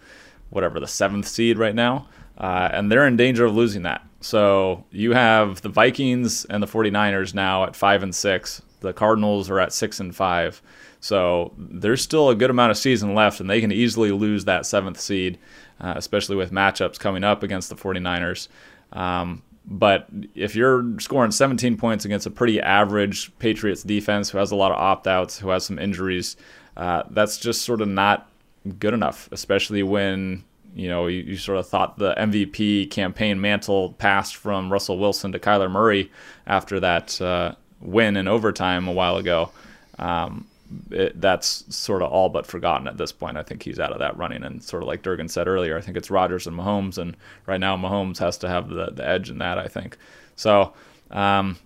[0.50, 2.06] whatever the seventh seed right now,
[2.38, 4.06] uh, and they're in danger of losing that.
[4.20, 8.62] So you have the Vikings and the 49ers now at five and six.
[8.80, 10.62] The Cardinals are at six and five.
[11.00, 14.64] So there's still a good amount of season left, and they can easily lose that
[14.64, 15.38] seventh seed,
[15.80, 18.48] uh, especially with matchups coming up against the 49ers.
[18.92, 24.50] Um, but if you're scoring 17 points against a pretty average Patriots defense who has
[24.50, 26.36] a lot of opt outs, who has some injuries,
[26.76, 28.30] uh, that's just sort of not
[28.78, 33.92] good enough, especially when you know you, you, sort of thought the MVP campaign mantle
[33.94, 36.10] passed from Russell Wilson to Kyler Murray
[36.46, 39.50] after that uh, win in overtime a while ago.
[39.98, 40.46] Um,
[40.90, 43.36] it, that's sort of all but forgotten at this point.
[43.36, 45.80] I think he's out of that running, and sort of like Durgan said earlier, I
[45.80, 49.30] think it's Rodgers and Mahomes, and right now Mahomes has to have the, the edge
[49.30, 49.58] in that.
[49.58, 49.96] I think
[50.36, 50.72] so.
[51.10, 51.58] Um,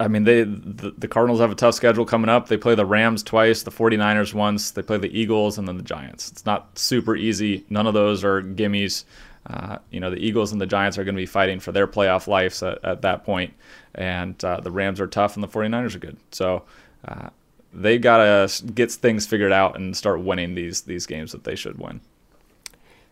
[0.00, 2.48] I mean, they the, the, Cardinals have a tough schedule coming up.
[2.48, 4.70] They play the Rams twice, the 49ers once.
[4.70, 6.30] They play the Eagles and then the Giants.
[6.30, 7.64] It's not super easy.
[7.68, 9.04] None of those are gimmies.
[9.46, 11.86] Uh, you know, the Eagles and the Giants are going to be fighting for their
[11.86, 13.54] playoff lives at, at that point.
[13.94, 16.16] And uh, the Rams are tough and the 49ers are good.
[16.32, 16.64] So
[17.06, 17.28] uh,
[17.76, 21.54] they got to get things figured out and start winning these these games that they
[21.54, 22.00] should win.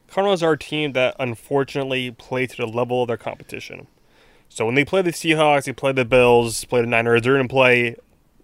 [0.08, 3.86] Cardinals are a team that unfortunately play to the level of their competition.
[4.48, 7.48] So when they play the Seahawks, they play the Bills, play the Niners, they're going
[7.48, 7.96] to play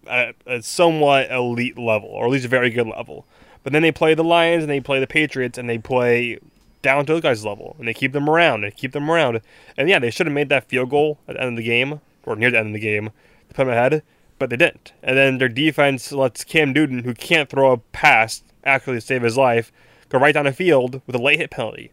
[0.08, 3.24] at a somewhat elite level, or at least a very good level.
[3.62, 6.38] But then they play the Lions and they play the Patriots and they play
[6.82, 9.40] down to those guys' level and they keep them around and keep them around.
[9.76, 12.00] And yeah, they should have made that field goal at the end of the game
[12.24, 13.10] or near the end of the game
[13.48, 14.02] to put them ahead
[14.40, 14.92] but they didn't.
[15.04, 19.36] And then their defense lets Cam Newton, who can't throw a pass actually save his
[19.36, 19.70] life,
[20.08, 21.92] go right down the field with a late hit penalty.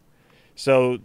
[0.56, 0.98] So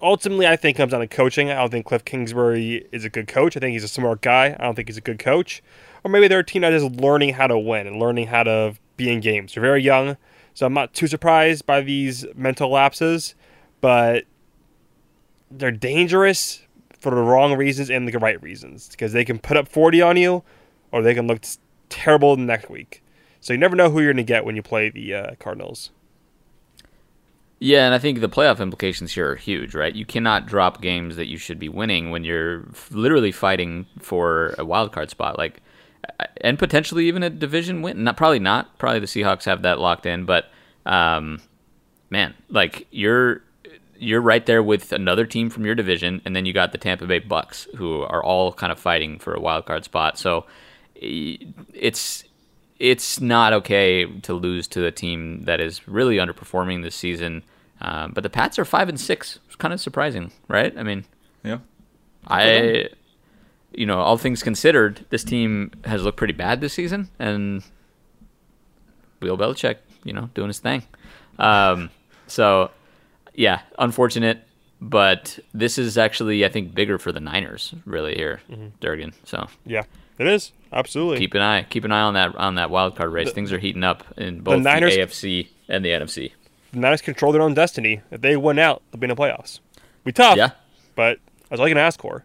[0.00, 1.50] ultimately, I think comes down to coaching.
[1.50, 3.56] I don't think Cliff Kingsbury is a good coach.
[3.56, 4.56] I think he's a smart guy.
[4.58, 5.62] I don't think he's a good coach.
[6.02, 8.74] Or maybe they're a team that is learning how to win and learning how to
[8.96, 9.54] be in games.
[9.54, 10.16] They're very young,
[10.54, 13.34] so I'm not too surprised by these mental lapses,
[13.80, 14.24] but
[15.50, 16.62] they're dangerous
[17.02, 20.16] for the wrong reasons and the right reasons because they can put up 40 on
[20.16, 20.44] you
[20.92, 21.42] or they can look
[21.88, 23.02] terrible the next week.
[23.40, 25.90] So you never know who you're going to get when you play the uh, Cardinals.
[27.58, 29.94] Yeah, and I think the playoff implications here are huge, right?
[29.94, 34.64] You cannot drop games that you should be winning when you're literally fighting for a
[34.64, 35.60] wild card spot, like,
[36.40, 38.02] and potentially even a division win.
[38.02, 38.78] Not probably not.
[38.78, 40.46] Probably the Seahawks have that locked in, but
[40.86, 41.40] um,
[42.10, 43.42] man, like you're
[44.02, 47.06] you're right there with another team from your division, and then you got the Tampa
[47.06, 50.18] Bay Bucks, who are all kind of fighting for a wild card spot.
[50.18, 50.44] So
[50.94, 52.24] it's
[52.78, 57.44] it's not okay to lose to a team that is really underperforming this season.
[57.80, 59.38] Um, but the Pats are five and six.
[59.46, 60.76] It's kind of surprising, right?
[60.76, 61.04] I mean,
[61.44, 61.58] yeah,
[62.26, 62.88] I,
[63.72, 67.62] you know, all things considered, this team has looked pretty bad this season, and
[69.20, 70.82] Bill Belichick, you know, doing his thing.
[71.38, 71.90] Um,
[72.26, 72.70] so,
[73.34, 74.42] yeah, unfortunate,
[74.80, 78.68] but this is actually, I think, bigger for the Niners, really here, mm-hmm.
[78.80, 79.12] Durgan.
[79.24, 79.84] So, yeah,
[80.18, 81.18] it is absolutely.
[81.18, 83.28] Keep an eye, keep an eye on that on that wild card race.
[83.28, 86.32] The, Things are heating up in both the, Niners, the AFC and the NFC
[86.72, 88.00] the Niners control their own destiny.
[88.10, 89.60] If they win out, they'll be in the playoffs.
[90.04, 90.50] Be tough, yeah.
[90.96, 91.18] But
[91.48, 92.24] that's all you can ask for.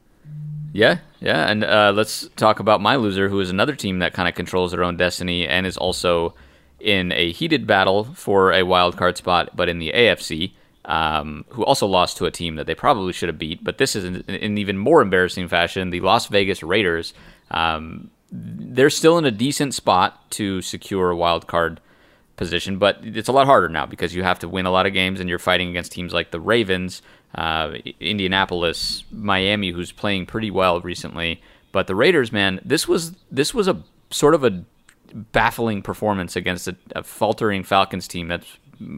[0.74, 4.28] Yeah, yeah, and uh, let's talk about my loser, who is another team that kind
[4.28, 6.34] of controls their own destiny and is also
[6.80, 10.54] in a heated battle for a wild card spot, but in the AFC.
[10.88, 13.94] Um, who also lost to a team that they probably should have beat, but this
[13.94, 15.90] is in, in even more embarrassing fashion.
[15.90, 17.14] The Las Vegas Raiders.
[17.52, 21.82] Um, they're still in a decent spot to secure a wild card
[22.38, 24.94] position, but it's a lot harder now because you have to win a lot of
[24.94, 27.02] games and you're fighting against teams like the Ravens,
[27.36, 31.42] uh, Indianapolis, Miami, who's playing pretty well recently.
[31.72, 34.64] But the Raiders, man, this was this was a sort of a
[35.14, 38.46] baffling performance against a, a faltering Falcons team that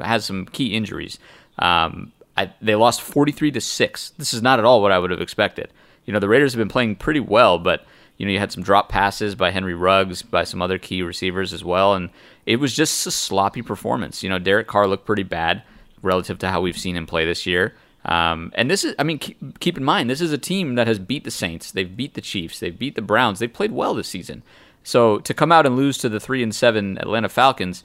[0.02, 1.18] has some key injuries.
[1.60, 4.12] Um, I, they lost 43 to six.
[4.18, 5.70] This is not at all what I would have expected.
[6.06, 7.86] You know, the Raiders have been playing pretty well, but
[8.18, 11.54] you know, you had some drop passes by Henry Ruggs, by some other key receivers
[11.54, 12.10] as well, and
[12.46, 14.24] it was just a sloppy performance.
[14.24, 15.64] You know, Derek Carr looked pretty bad
[16.02, 17.76] relative to how we've seen him play this year.
[18.06, 20.88] Um, and this is, I mean, keep, keep in mind, this is a team that
[20.88, 23.94] has beat the Saints, they've beat the Chiefs, they've beat the Browns, they've played well
[23.94, 24.44] this season.
[24.84, 27.84] So to come out and lose to the three and seven Atlanta Falcons,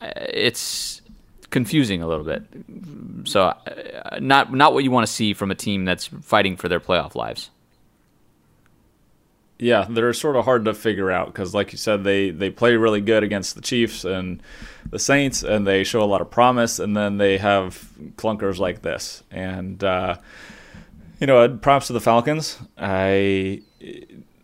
[0.00, 1.02] uh, it's
[1.50, 2.42] confusing a little bit.
[3.24, 6.68] So uh, not not what you want to see from a team that's fighting for
[6.68, 7.50] their playoff lives.
[9.60, 12.76] Yeah, they're sort of hard to figure out because, like you said, they they play
[12.76, 14.40] really good against the Chiefs and
[14.90, 18.82] the Saints, and they show a lot of promise, and then they have clunkers like
[18.82, 19.24] this.
[19.32, 20.16] And uh,
[21.20, 22.58] you know, props to the Falcons.
[22.76, 23.62] I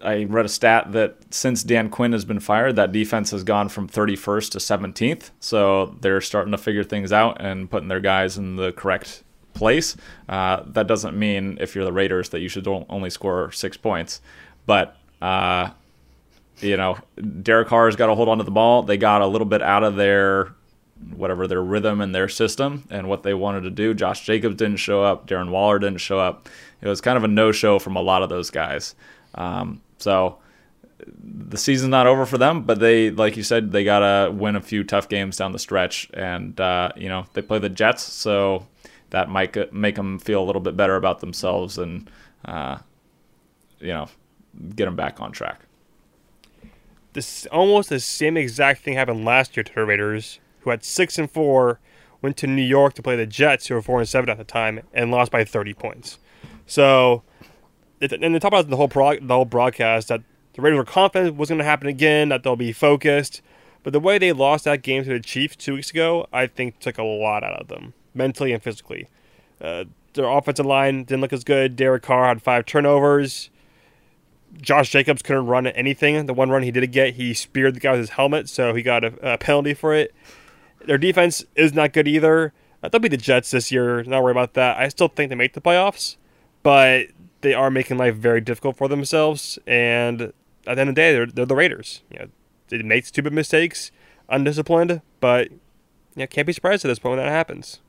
[0.05, 3.69] I read a stat that since Dan Quinn has been fired, that defense has gone
[3.69, 5.31] from 31st to 17th.
[5.41, 9.23] So they're starting to figure things out and putting their guys in the correct
[9.55, 9.97] place.
[10.29, 14.21] Uh, that doesn't mean if you're the Raiders that you should only score six points,
[14.67, 15.71] but uh,
[16.61, 16.99] you know,
[17.43, 18.83] Derek Carr's got to hold on to the ball.
[18.83, 20.53] They got a little bit out of their
[21.17, 23.95] whatever their rhythm and their system and what they wanted to do.
[23.95, 25.27] Josh Jacobs didn't show up.
[25.27, 26.49] Darren Waller didn't show up.
[26.81, 28.95] It was kind of a no-show from a lot of those guys.
[29.35, 30.39] Um, so
[31.07, 34.61] the season's not over for them, but they, like you said, they gotta win a
[34.61, 38.67] few tough games down the stretch, and uh, you know they play the Jets, so
[39.11, 42.11] that might make them feel a little bit better about themselves, and
[42.45, 42.79] uh,
[43.81, 44.09] you know
[44.75, 45.61] get them back on track.
[47.13, 51.19] This almost the same exact thing happened last year to the Raiders, who had six
[51.19, 51.81] and four,
[52.23, 54.45] went to New York to play the Jets, who were four and seven at the
[54.45, 56.19] time, and lost by thirty points.
[56.67, 57.23] So,
[58.01, 60.23] and they talk about the whole pro, the whole broadcast that
[60.55, 63.43] the Raiders were confident was going to happen again, that they'll be focused.
[63.83, 66.79] But the way they lost that game to the Chiefs two weeks ago, I think
[66.79, 69.09] took a lot out of them, mentally and physically.
[69.61, 71.77] Uh, their offensive line didn't look as good.
[71.77, 73.51] Derek Carr had five turnovers.
[74.61, 76.27] Josh Jacobs couldn't run anything.
[76.27, 78.83] The one run he did get, he speared the guy with his helmet, so he
[78.83, 80.15] got a, a penalty for it.
[80.87, 82.53] Their defense is not good either.
[82.83, 84.03] Uh, they'll be the Jets this year.
[84.05, 84.79] Not worry about that.
[84.79, 86.17] I still think they make the playoffs,
[86.63, 87.07] but
[87.45, 89.59] they are making life very difficult for themselves.
[89.67, 90.33] And
[90.67, 92.03] at the end of the day, they're, they're the Raiders.
[92.11, 92.27] You know,
[92.69, 93.93] they make stupid mistakes,
[94.29, 95.61] undisciplined, but you
[96.17, 97.81] know, can't be surprised at this point when that happens.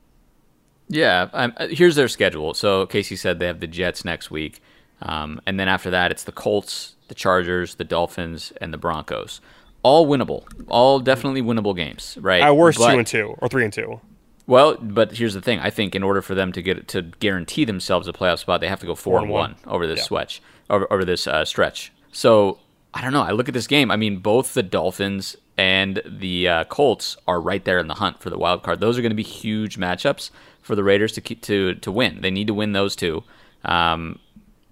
[0.88, 2.54] Yeah, um, here's their schedule.
[2.54, 4.62] So Casey said they have the Jets next week.
[5.02, 9.42] Um, and then after that, it's the Colts, the Chargers, the Dolphins, and the Broncos.
[9.82, 12.42] All winnable, all definitely winnable games, right?
[12.42, 14.00] At worst, but, two and two or three and two.
[14.48, 15.60] Well, but here's the thing.
[15.60, 18.68] I think in order for them to get to guarantee themselves a playoff spot, they
[18.68, 19.56] have to go four, four and one.
[19.64, 19.74] one.
[19.74, 20.06] over this yeah.
[20.06, 21.92] switch, over, over this uh, stretch.
[22.12, 22.60] So
[22.94, 23.24] I don't know.
[23.24, 23.90] I look at this game.
[23.90, 28.22] I mean, both the Dolphins and the uh, Colts are right there in the hunt
[28.22, 28.80] for the wild card.
[28.80, 30.30] Those are going to be huge matchups
[30.62, 32.22] for the Raiders to keep, to to win.
[32.22, 33.24] They need to win those two.
[33.64, 34.20] Um,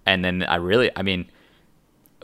[0.05, 1.29] and then I really, I mean,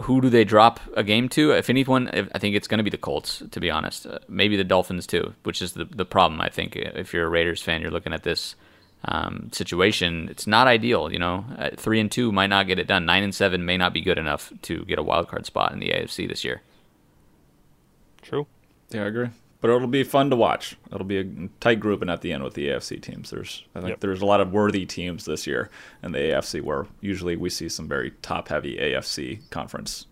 [0.02, 1.52] who do they drop a game to?
[1.52, 3.44] If anyone, if, I think it's going to be the Colts.
[3.52, 6.42] To be honest, uh, maybe the Dolphins too, which is the the problem.
[6.42, 8.56] I think if you're a Raiders fan, you're looking at this
[9.06, 10.28] um, situation.
[10.30, 11.12] It's not ideal.
[11.12, 13.06] You know, uh, three and two might not get it done.
[13.06, 15.80] Nine and seven may not be good enough to get a wild card spot in
[15.80, 16.62] the AFC this year.
[18.22, 18.48] True.
[18.90, 19.30] Yeah, I agree.
[19.62, 20.78] But it'll be fun to watch.
[20.94, 21.26] It'll be a
[21.60, 23.30] tight grouping at the end with the AFC teams.
[23.30, 24.00] There's, I think, Yep.
[24.00, 25.70] there's a lot of worthy teams this year
[26.02, 30.06] in the AFC, where usually we see some very top-heavy AFC conference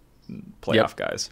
[0.61, 1.29] playoff guys.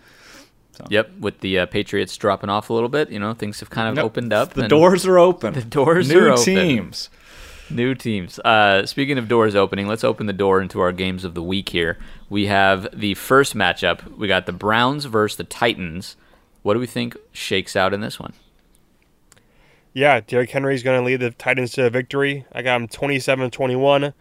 [0.90, 3.90] Yep, with the uh, Patriots dropping off a little bit, you know, things have kind
[3.90, 4.06] of Yep.
[4.06, 4.54] opened up.
[4.54, 5.54] The and doors are open.
[5.56, 6.44] The doors New are open.
[6.44, 7.10] teams.
[7.70, 8.40] New teams.
[8.40, 11.70] Uh, speaking of doors opening, let's open the door into our games of the week
[11.70, 11.98] here.
[12.30, 14.18] We have the first matchup.
[14.18, 16.16] We got the Browns versus the Titans.
[16.66, 18.34] What do we think shakes out in this one?
[19.94, 22.44] Yeah, Derrick Henry's going to lead the Titans to a victory.
[22.52, 24.04] I got him 27 21.
[24.06, 24.14] Uh,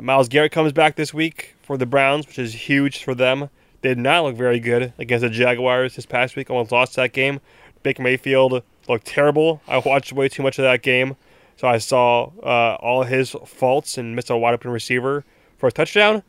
[0.00, 3.50] Myles Garrett comes back this week for the Browns, which is huge for them.
[3.82, 6.48] They did not look very good against the Jaguars this past week.
[6.48, 7.40] Almost lost that game.
[7.82, 9.60] Baker Mayfield looked terrible.
[9.68, 11.16] I watched way too much of that game,
[11.58, 15.22] so I saw uh, all his faults and missed a wide open receiver
[15.58, 16.22] for a touchdown.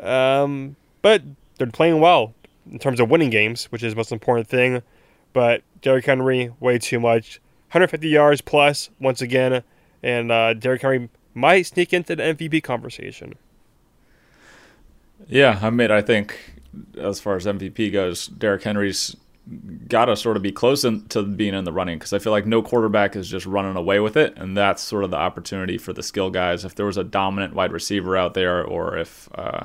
[0.00, 1.22] Um, but
[1.56, 2.34] they're playing well
[2.70, 4.82] in terms of winning games, which is the most important thing.
[5.32, 7.40] But Derrick Henry, way too much.
[7.68, 9.62] 150 yards plus once again,
[10.02, 13.34] and uh, Derrick Henry might sneak into the MVP conversation.
[15.26, 16.58] Yeah, I mean, I think
[16.96, 19.16] as far as MVP goes, Derrick Henry's
[19.88, 22.32] got to sort of be close in, to being in the running because I feel
[22.32, 25.78] like no quarterback is just running away with it, and that's sort of the opportunity
[25.78, 26.64] for the skill guys.
[26.64, 29.64] If there was a dominant wide receiver out there, or if uh,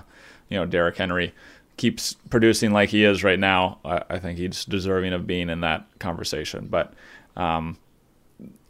[0.50, 1.34] you know Derrick Henry
[1.78, 5.62] keeps producing like he is right now, I, I think he's deserving of being in
[5.62, 6.68] that conversation.
[6.68, 6.94] But
[7.36, 7.78] um,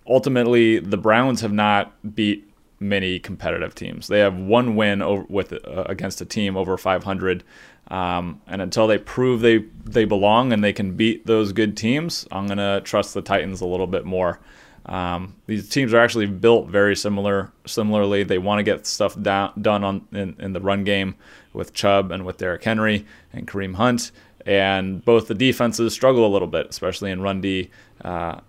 [0.08, 2.50] ultimately, the Browns have not beat
[2.80, 4.08] many competitive teams.
[4.08, 7.44] They have one win over, with uh, against a team over 500,
[7.90, 12.28] um, and until they prove they they belong and they can beat those good teams,
[12.32, 14.40] I'm gonna trust the Titans a little bit more.
[14.86, 17.52] Um, these teams are actually built very similar.
[17.66, 21.16] Similarly, they want to get stuff down, done on in, in the run game
[21.54, 24.12] with Chubb and with Derrick Henry and Kareem Hunt,
[24.46, 27.70] and both the defenses struggle a little bit, especially in run D.
[28.04, 28.40] Uh,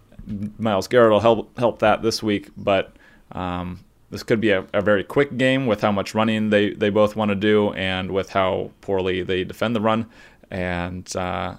[0.59, 2.97] Myles Garrett will help help that this week, but
[3.33, 6.89] um, this could be a, a, very quick game with how much running they, they
[6.89, 10.07] both want to do and with how poorly they defend the run.
[10.51, 11.57] And uh,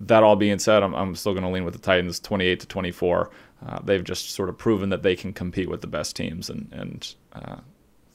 [0.00, 2.66] that all being said, I'm, I'm still going to lean with the Titans 28 to
[2.66, 3.30] 24.
[3.66, 6.68] Uh, they've just sort of proven that they can compete with the best teams and,
[6.72, 7.56] and uh,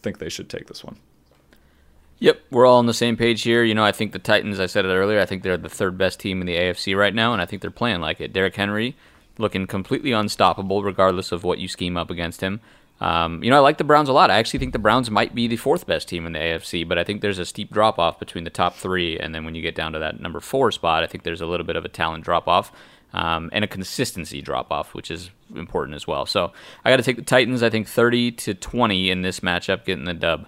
[0.02, 0.98] think they should take this one.
[2.20, 3.64] Yep, we're all on the same page here.
[3.64, 5.98] You know, I think the Titans, I said it earlier, I think they're the third
[5.98, 8.34] best team in the AFC right now, and I think they're playing like it.
[8.34, 8.96] Derrick Henry
[9.38, 12.60] looking completely unstoppable regardless of what you scheme up against him.
[13.00, 14.32] Um, you know, I like the Browns a lot.
[14.32, 16.98] I actually think the Browns might be the fourth best team in the AFC, but
[16.98, 19.62] I think there's a steep drop off between the top three, and then when you
[19.62, 21.90] get down to that number four spot, I think there's a little bit of a
[21.90, 22.72] talent drop off
[23.14, 26.26] um, and a consistency drop off, which is important as well.
[26.26, 26.52] So
[26.84, 27.62] I got to take the Titans.
[27.62, 30.48] I think 30 to 20 in this matchup, getting the dub.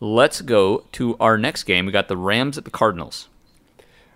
[0.00, 1.84] Let's go to our next game.
[1.84, 3.28] We got the Rams at the Cardinals.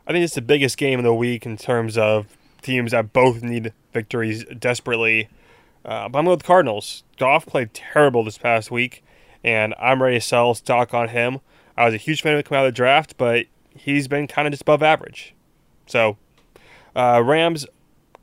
[0.06, 2.26] I think it's the biggest game of the week in terms of
[2.62, 5.28] teams that both need victories desperately.
[5.84, 7.02] Uh, but I'm with the Cardinals.
[7.18, 9.02] Goff played terrible this past week,
[9.42, 11.40] and I'm ready to sell stock on him.
[11.76, 14.28] I was a huge fan of him coming out of the draft, but he's been
[14.28, 15.34] kind of just above average.
[15.86, 16.16] So,
[16.94, 17.66] uh, Rams,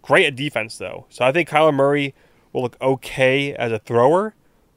[0.01, 1.07] great at defense, though.
[1.10, 2.16] So I think Kyler Murray
[2.53, 4.34] will look okay as a thrower,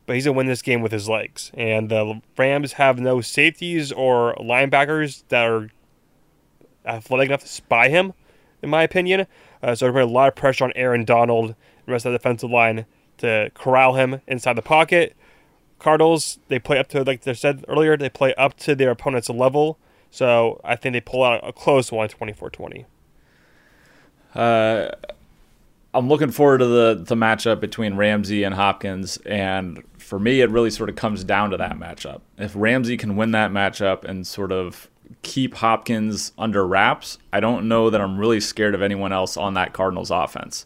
[0.06, 1.50] but he's going to win this game with his legs.
[1.54, 5.70] And the Rams have no safeties or linebackers that are
[6.84, 8.12] athletic enough to spy him,
[8.62, 9.26] in my opinion.
[9.62, 12.12] Uh, so they're putting a lot of pressure on Aaron Donald and the rest of
[12.12, 12.86] the defensive line
[13.18, 15.16] to corral him inside the pocket.
[15.78, 19.28] Cardinals, they play up to, like they said earlier, they play up to their opponent's
[19.28, 19.78] level.
[20.10, 22.84] So I think they pull out a close one, 24-20.
[24.34, 24.90] Uh,
[25.94, 29.18] I'm looking forward to the, the matchup between Ramsey and Hopkins.
[29.26, 32.22] And for me, it really sort of comes down to that matchup.
[32.38, 34.88] If Ramsey can win that matchup and sort of
[35.20, 39.54] keep Hopkins under wraps, I don't know that I'm really scared of anyone else on
[39.54, 40.64] that Cardinals offense.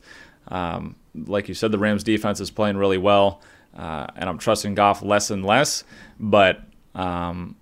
[0.48, 0.94] Um,
[1.26, 3.40] like you said, the Rams defense is playing really well,
[3.76, 5.82] uh, and I'm trusting Goff less and less.
[6.20, 6.60] But
[6.94, 7.56] um,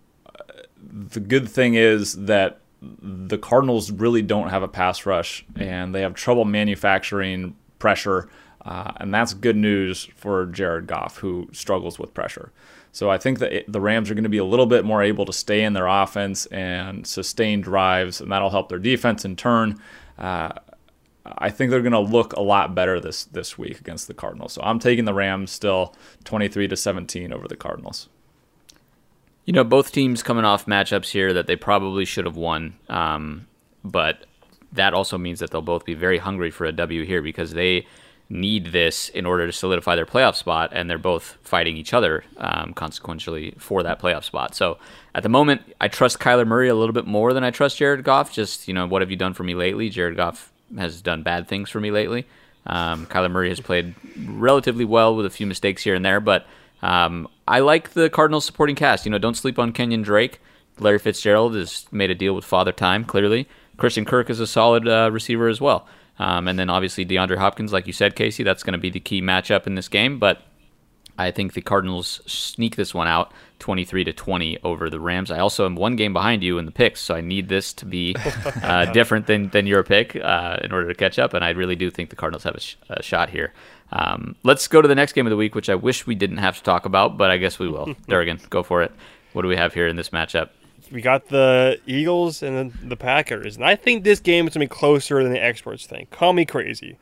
[0.76, 2.60] the good thing is that
[3.00, 8.28] the Cardinals really don't have a pass rush, and they have trouble manufacturing pressure.
[8.64, 12.50] Uh, and that's good news for Jared Goff, who struggles with pressure.
[12.92, 15.02] So I think that it, the Rams are going to be a little bit more
[15.02, 19.36] able to stay in their offense and sustain drives, and that'll help their defense in
[19.36, 19.80] turn.
[20.16, 20.52] Uh,
[21.26, 24.52] I think they're going to look a lot better this this week against the Cardinals.
[24.52, 28.08] So I'm taking the Rams still 23 to 17 over the Cardinals.
[29.44, 33.46] You know, both teams coming off matchups here that they probably should have won, um,
[33.84, 34.24] but
[34.72, 37.86] that also means that they'll both be very hungry for a W here because they
[38.30, 42.24] need this in order to solidify their playoff spot, and they're both fighting each other
[42.38, 44.54] um, consequentially for that playoff spot.
[44.54, 44.78] So
[45.14, 48.02] at the moment, I trust Kyler Murray a little bit more than I trust Jared
[48.02, 48.32] Goff.
[48.32, 49.90] Just you know, what have you done for me lately?
[49.90, 52.26] Jared Goff has done bad things for me lately.
[52.66, 56.46] Um, Kyler Murray has played relatively well with a few mistakes here and there, but
[56.82, 59.04] um, I like the Cardinals supporting cast.
[59.04, 60.40] You know, don't sleep on Kenyan Drake.
[60.78, 63.48] Larry Fitzgerald has made a deal with Father Time, clearly.
[63.76, 65.86] Christian Kirk is a solid uh, receiver as well.
[66.18, 69.00] Um, and then obviously DeAndre Hopkins, like you said, Casey, that's going to be the
[69.00, 70.18] key matchup in this game.
[70.18, 70.42] But
[71.18, 75.30] I think the Cardinals sneak this one out 23 to 20 over the Rams.
[75.30, 77.86] I also am one game behind you in the picks, so I need this to
[77.86, 78.14] be
[78.62, 81.34] uh, different than, than your pick uh, in order to catch up.
[81.34, 83.52] And I really do think the Cardinals have a, sh- a shot here.
[83.92, 86.38] Um, let's go to the next game of the week, which I wish we didn't
[86.38, 87.94] have to talk about, but I guess we will.
[88.08, 88.92] Durgan, go for it.
[89.32, 90.50] What do we have here in this matchup?
[90.90, 94.68] We got the Eagles and the, Packers, and I think this game is gonna be
[94.68, 96.10] closer than the experts think.
[96.10, 96.98] Call me crazy,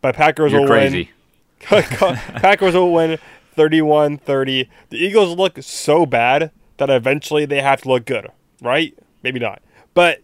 [0.00, 1.10] but Packers You're will crazy.
[1.70, 1.82] win.
[1.90, 3.18] Packers will win
[3.56, 4.68] 31-30.
[4.90, 8.28] The Eagles look so bad that eventually they have to look good,
[8.60, 8.96] right?
[9.22, 9.62] Maybe not,
[9.94, 10.22] but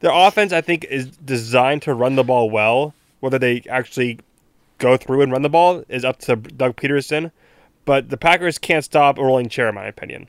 [0.00, 2.94] their offense I think is designed to run the ball well.
[3.20, 4.18] Whether they actually
[4.80, 7.30] go through and run the ball is up to Doug Pederson,
[7.84, 10.28] but the Packers can't stop a rolling chair, in my opinion.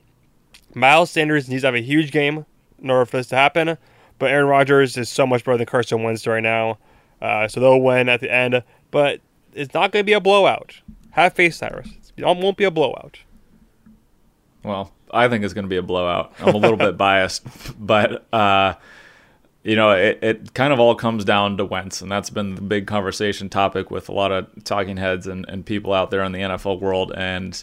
[0.74, 2.46] Miles Sanders needs to have a huge game
[2.80, 3.76] in order for this to happen,
[4.18, 6.78] but Aaron Rodgers is so much better than Carson Wentz right now,
[7.20, 8.62] uh, so they'll win at the end.
[8.90, 9.20] But
[9.52, 10.80] it's not going to be a blowout.
[11.10, 11.88] Have faith, Cyrus.
[12.16, 13.18] It won't be a blowout.
[14.62, 16.32] Well, I think it's going to be a blowout.
[16.40, 17.42] I'm a little bit biased,
[17.78, 18.74] but uh,
[19.64, 22.62] you know, it, it kind of all comes down to Wentz, and that's been the
[22.62, 26.32] big conversation topic with a lot of talking heads and, and people out there in
[26.32, 27.12] the NFL world.
[27.14, 27.62] And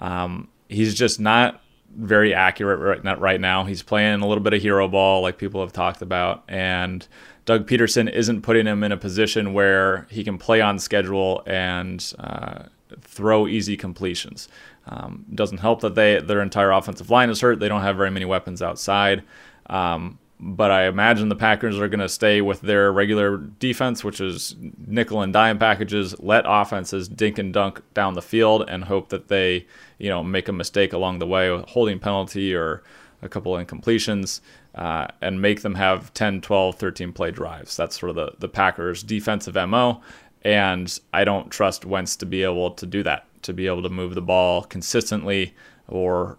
[0.00, 1.60] um, he's just not
[1.96, 3.64] very accurate right now, right now.
[3.64, 7.06] He's playing a little bit of hero ball, like people have talked about, and
[7.44, 12.12] Doug Pederson isn't putting him in a position where he can play on schedule and
[12.20, 12.64] uh,
[13.00, 14.48] throw easy completions.
[14.86, 17.60] Um, doesn't help that they their entire offensive line is hurt.
[17.60, 19.22] They don't have very many weapons outside.
[19.66, 24.20] Um, but I imagine the Packers are going to stay with their regular defense, which
[24.20, 24.56] is
[24.88, 29.28] nickel and dime packages, let offenses dink and dunk down the field, and hope that
[29.28, 29.68] they,
[29.98, 32.82] you know, make a mistake along the way, a holding penalty or
[33.22, 34.40] a couple incompletions,
[34.74, 37.76] uh, and make them have 10, 12, 13 play drives.
[37.76, 40.02] That's sort of the, the Packers' defensive MO.
[40.44, 43.88] And I don't trust Wentz to be able to do that, to be able to
[43.88, 45.54] move the ball consistently
[45.86, 46.38] or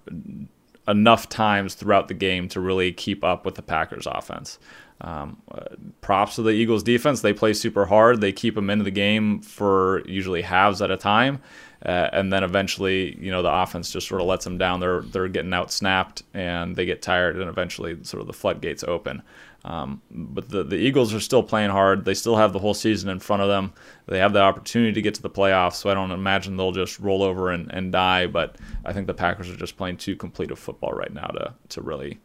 [0.88, 4.60] enough times throughout the game to really keep up with the Packers offense.
[5.02, 7.22] Um, uh, props to the Eagles defense.
[7.22, 8.22] They play super hard.
[8.22, 11.42] They keep them into the game for usually halves at a time.
[11.86, 14.80] Uh, and then eventually, you know, the offense just sort of lets them down.
[14.80, 18.84] They're they're getting out snapped and they get tired, and eventually, sort of the floodgates
[18.86, 19.22] open.
[19.66, 22.06] Um, but the the Eagles are still playing hard.
[22.06, 23.74] They still have the whole season in front of them.
[24.08, 25.76] They have the opportunity to get to the playoffs.
[25.76, 28.28] So I don't imagine they'll just roll over and, and die.
[28.28, 31.54] But I think the Packers are just playing too complete of football right now to
[31.70, 32.20] to really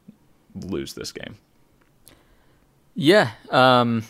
[0.54, 1.36] lose this game.
[2.94, 3.30] Yeah.
[3.50, 4.04] Um,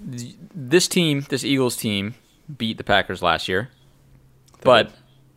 [0.00, 2.14] this team, this Eagles team,
[2.58, 3.70] beat the Packers last year,
[4.66, 4.92] but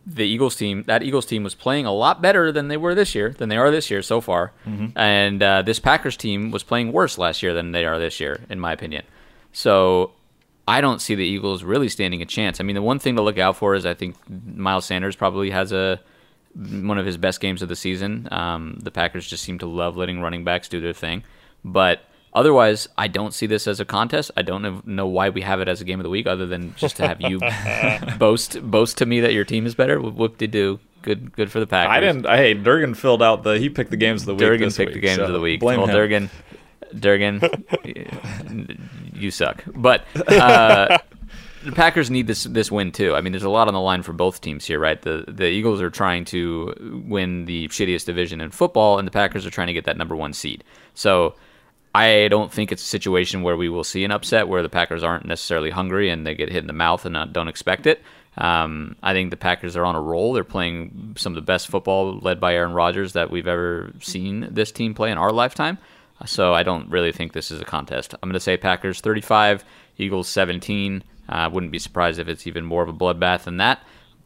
[0.06, 3.14] the Eagles team, that Eagles team was playing a lot better than they were this
[3.14, 4.52] year, than they are this year so far.
[4.66, 4.98] Mm-hmm.
[4.98, 8.40] And uh, this Packers team was playing worse last year than they are this year,
[8.48, 9.04] in my opinion.
[9.52, 10.12] So
[10.66, 12.60] I don't see the Eagles really standing a chance.
[12.60, 15.50] I mean, the one thing to look out for is I think Miles Sanders probably
[15.50, 16.00] has a
[16.54, 18.28] one of his best games of the season.
[18.32, 21.22] Um, the Packers just seem to love letting running backs do their thing,
[21.64, 22.02] but
[22.32, 24.30] otherwise, I don't see this as a contest.
[24.36, 26.74] I don't know why we have it as a game of the week, other than
[26.76, 27.40] just to have you
[28.18, 30.00] boast boast to me that your team is better.
[30.00, 30.80] Whoop de do.
[31.02, 31.96] Good, good for the Packers.
[31.96, 32.26] I didn't.
[32.26, 33.58] Hey, Durgan filled out the.
[33.58, 34.40] He picked the games of the week.
[34.40, 35.60] Durgan picked week, the games so of the week.
[35.60, 35.94] Blame well, him.
[35.94, 36.30] Durgan,
[36.98, 37.40] Durgan,
[39.14, 39.64] you suck.
[39.74, 40.98] But uh,
[41.64, 43.14] the Packers need this this win too.
[43.14, 45.00] I mean, there's a lot on the line for both teams here, right?
[45.00, 49.46] The the Eagles are trying to win the shittiest division in football, and the Packers
[49.46, 50.64] are trying to get that number one seed.
[50.94, 51.34] So.
[51.94, 55.02] I don't think it's a situation where we will see an upset where the Packers
[55.02, 58.00] aren't necessarily hungry and they get hit in the mouth and not, don't expect it.
[58.36, 60.32] Um, I think the Packers are on a roll.
[60.32, 64.48] They're playing some of the best football led by Aaron Rodgers that we've ever seen
[64.50, 65.78] this team play in our lifetime.
[66.26, 68.14] So I don't really think this is a contest.
[68.14, 69.64] I'm going to say Packers 35,
[69.98, 71.02] Eagles 17.
[71.28, 73.82] I uh, wouldn't be surprised if it's even more of a bloodbath than that.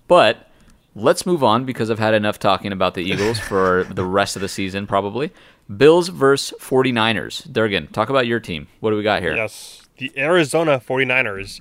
[0.09, 0.51] But
[0.95, 4.43] let's move on because I've had enough talking about the Eagles for the rest of
[4.43, 5.33] the season, probably.
[5.75, 7.51] Bills versus 49ers.
[7.51, 8.67] Durgan, talk about your team.
[8.81, 9.35] What do we got here?
[9.35, 11.61] Yes, the Arizona 49ers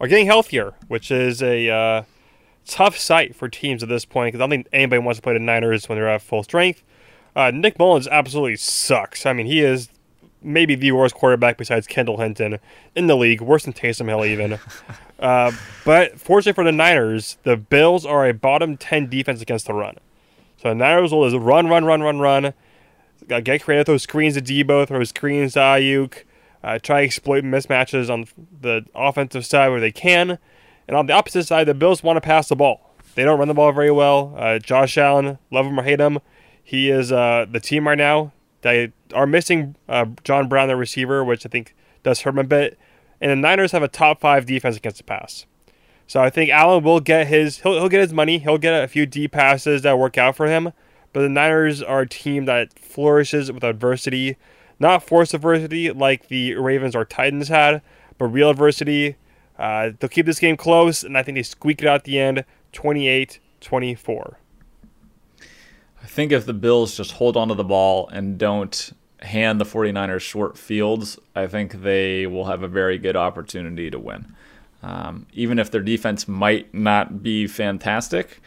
[0.00, 2.02] are getting healthier, which is a uh,
[2.66, 5.34] tough sight for teams at this point because I don't think anybody wants to play
[5.34, 6.82] the Niners when they're at full strength.
[7.34, 9.26] Uh, Nick Mullens absolutely sucks.
[9.26, 9.88] I mean, he is
[10.42, 12.58] maybe the worst quarterback besides Kendall Hinton
[12.94, 14.58] in the league, worse than Taysom Hill even.
[15.18, 15.52] uh,
[15.84, 19.96] but fortunately for the Niners, the Bills are a bottom ten defense against the run.
[20.60, 22.54] So the Niners will just run, run, run, run, run.
[23.28, 26.24] Get creative, throw screens to Debo, throw screens to Aiyuk.
[26.64, 28.26] Uh, try exploit mismatches on
[28.60, 30.38] the offensive side where they can.
[30.86, 32.94] And on the opposite side, the Bills want to pass the ball.
[33.14, 34.34] They don't run the ball very well.
[34.36, 36.20] Uh, Josh Allen, love him or hate him,
[36.62, 38.32] he is uh, the team right now.
[38.62, 42.44] They are missing uh, John Brown, their receiver, which I think does hurt him a
[42.44, 42.78] bit.
[43.20, 45.46] And the Niners have a top five defense against the pass.
[46.06, 48.38] So I think Allen will get his he'll, he'll get his money.
[48.38, 50.72] He'll get a few deep passes that work out for him.
[51.12, 54.36] But the Niners are a team that flourishes with adversity,
[54.78, 57.82] not forced adversity like the Ravens or Titans had,
[58.18, 59.16] but real adversity.
[59.58, 62.18] Uh, they'll keep this game close, and I think they squeak it out at the
[62.18, 64.38] end 28 24.
[66.02, 70.20] I think if the Bills just hold onto the ball and don't hand the 49ers
[70.20, 74.34] short fields, I think they will have a very good opportunity to win.
[74.82, 78.40] Um, even if their defense might not be fantastic,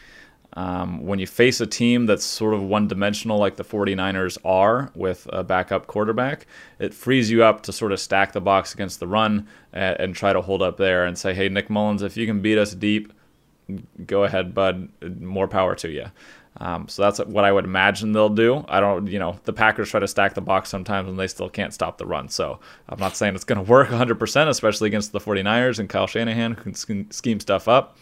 [0.55, 4.89] um, when you face a team that's sort of one dimensional like the 49ers are
[4.95, 6.47] with a backup quarterback,
[6.79, 10.15] it frees you up to sort of stack the box against the run and, and
[10.15, 12.73] try to hold up there and say, hey, Nick Mullens, if you can beat us
[12.73, 13.11] deep,
[14.05, 14.89] go ahead, bud.
[15.19, 16.05] More power to you.
[16.57, 18.63] Um, so that's what I would imagine they'll do.
[18.69, 21.49] I don't, you know, the Packers try to stack the box sometimes and they still
[21.49, 22.29] can't stop the run.
[22.29, 26.07] So I'm not saying it's going to work 100%, especially against the 49ers and Kyle
[26.07, 27.97] Shanahan who can scheme stuff up.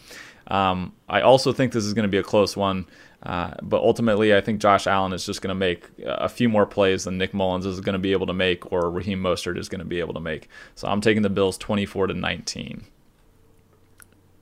[0.46, 2.86] Um, I also think this is going to be a close one.
[3.22, 6.66] Uh, but ultimately, I think Josh Allen is just going to make a few more
[6.66, 9.70] plays than Nick Mullens is going to be able to make, or Raheem Mostert is
[9.70, 10.48] going to be able to make.
[10.74, 12.84] So I'm taking the Bills 24 to 19.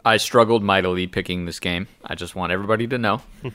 [0.04, 1.86] I struggled mightily picking this game.
[2.04, 3.22] I just want everybody to know.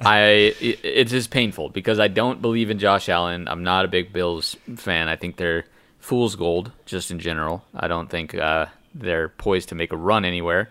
[0.00, 3.46] I it, it's painful because I don't believe in Josh Allen.
[3.46, 5.08] I'm not a big Bills fan.
[5.08, 5.64] I think they're
[6.00, 7.64] fool's gold just in general.
[7.72, 10.70] I don't think uh, they're poised to make a run anywhere.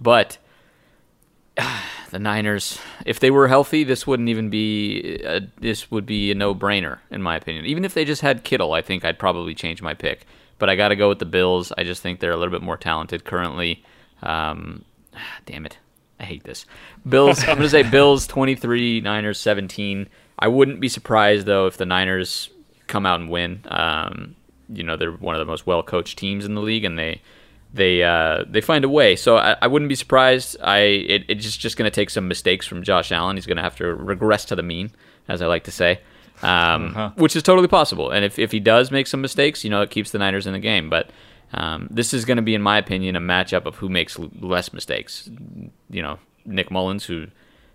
[0.00, 0.38] But
[2.10, 6.34] the Niners, if they were healthy, this wouldn't even be a, this would be a
[6.34, 7.66] no-brainer in my opinion.
[7.66, 10.26] Even if they just had Kittle, I think I'd probably change my pick.
[10.58, 11.72] But I got to go with the Bills.
[11.76, 13.84] I just think they're a little bit more talented currently.
[14.22, 14.84] Um,
[15.46, 15.78] damn it.
[16.20, 16.66] I hate this.
[17.08, 20.08] Bills, I'm to say Bills 23, Niners 17.
[20.38, 22.48] I wouldn't be surprised, though, if the Niners
[22.86, 23.62] come out and win.
[23.66, 24.36] Um,
[24.68, 27.20] you know, they're one of the most well coached teams in the league, and they.
[27.74, 30.58] They uh, they find a way, so I, I wouldn't be surprised.
[30.62, 33.36] I it, it's just, just going to take some mistakes from Josh Allen.
[33.38, 34.90] He's going to have to regress to the mean,
[35.26, 36.00] as I like to say,
[36.42, 37.10] um, uh-huh.
[37.16, 38.10] which is totally possible.
[38.10, 40.52] And if, if he does make some mistakes, you know, it keeps the Niners in
[40.52, 40.90] the game.
[40.90, 41.08] But
[41.54, 44.74] um, this is going to be, in my opinion, a matchup of who makes less
[44.74, 45.30] mistakes.
[45.88, 47.28] You know, Nick Mullens, who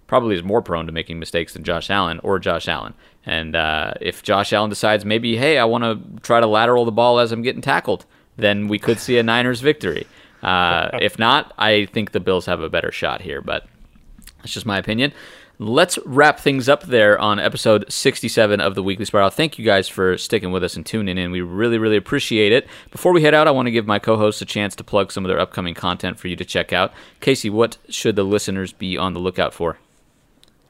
[0.06, 2.94] probably is more prone to making mistakes than Josh Allen, or Josh Allen.
[3.26, 6.92] And uh, if Josh Allen decides maybe, hey, I want to try to lateral the
[6.92, 8.06] ball as I'm getting tackled,
[8.38, 10.08] then we could see a Niners victory.
[10.42, 13.66] Uh, if not, I think the Bills have a better shot here, but
[14.40, 15.14] that's just my opinion
[15.60, 19.30] let's wrap things up there on episode 67 of the Weekly Spiral.
[19.30, 21.32] Thank you guys for sticking with us and tuning in.
[21.32, 22.68] We really, really appreciate it.
[22.92, 25.12] Before we head out, I want to give my co hosts a chance to plug
[25.12, 26.94] some of their upcoming content for you to check out.
[27.22, 29.78] Casey, what should the listeners be on the lookout for?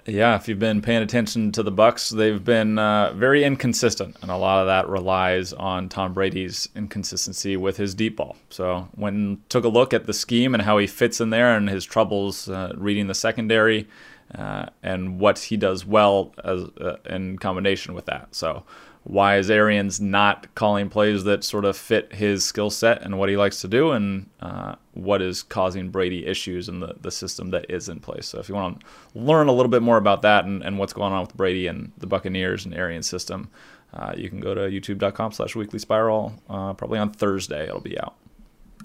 [0.07, 4.31] Yeah, if you've been paying attention to the Bucks, they've been uh, very inconsistent, and
[4.31, 8.37] a lot of that relies on Tom Brady's inconsistency with his deep ball.
[8.49, 11.69] So, when took a look at the scheme and how he fits in there, and
[11.69, 13.85] his troubles uh, reading the secondary,
[14.33, 18.33] uh, and what he does well as uh, in combination with that.
[18.35, 18.63] So
[19.07, 23.29] why is Arians not calling plays that sort of fit his skill set and what
[23.29, 27.51] he likes to do, and uh, what is causing Brady issues in the, the system
[27.51, 28.25] that is in place?
[28.25, 28.85] So if you want to
[29.17, 31.93] learn a little bit more about that and, and what's going on with Brady and
[31.97, 33.49] the Buccaneers and Arians system,
[33.93, 36.33] uh, you can go to youtube.com slash weekly spiral.
[36.49, 38.15] Uh, probably on Thursday it'll be out.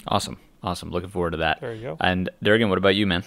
[0.07, 0.37] Awesome.
[0.63, 0.89] Awesome.
[0.89, 1.59] Looking forward to that.
[1.59, 1.97] There you go.
[1.99, 3.25] And Durgan, what about you, man?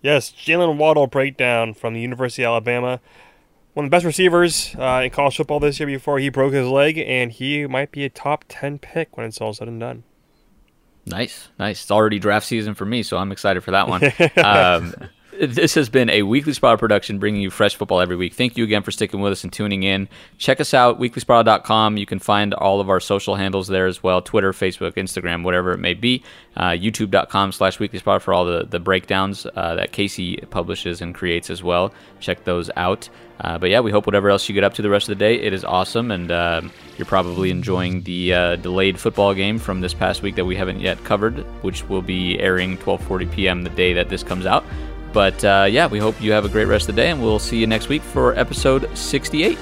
[0.00, 3.00] Yes, Jaylen Waddle breakdown from the University of Alabama.
[3.74, 6.68] One of the best receivers uh, in college football this year before he broke his
[6.68, 10.04] leg, and he might be a top 10 pick when it's all said and done.
[11.06, 11.82] Nice, nice.
[11.82, 14.02] It's already draft season for me, so I'm excited for that one.
[14.44, 14.94] um,
[15.40, 18.34] this has been a Weekly Spiral production bringing you fresh football every week.
[18.34, 20.08] Thank you again for sticking with us and tuning in.
[20.38, 21.96] Check us out, weeklyspiral.com.
[21.96, 25.72] You can find all of our social handles there as well Twitter, Facebook, Instagram, whatever
[25.72, 26.22] it may be.
[26.56, 31.14] Uh, YouTube.com slash Weekly Spiral for all the, the breakdowns uh, that Casey publishes and
[31.14, 31.92] creates as well.
[32.20, 33.08] Check those out.
[33.42, 35.24] Uh, but yeah, we hope whatever else you get up to the rest of the
[35.24, 36.10] day, it is awesome.
[36.12, 36.62] And uh,
[36.96, 40.80] you're probably enjoying the uh, delayed football game from this past week that we haven't
[40.80, 43.62] yet covered, which will be airing 12:40 p.m.
[43.64, 44.64] the day that this comes out.
[45.12, 47.40] But uh, yeah, we hope you have a great rest of the day, and we'll
[47.40, 49.58] see you next week for episode 68.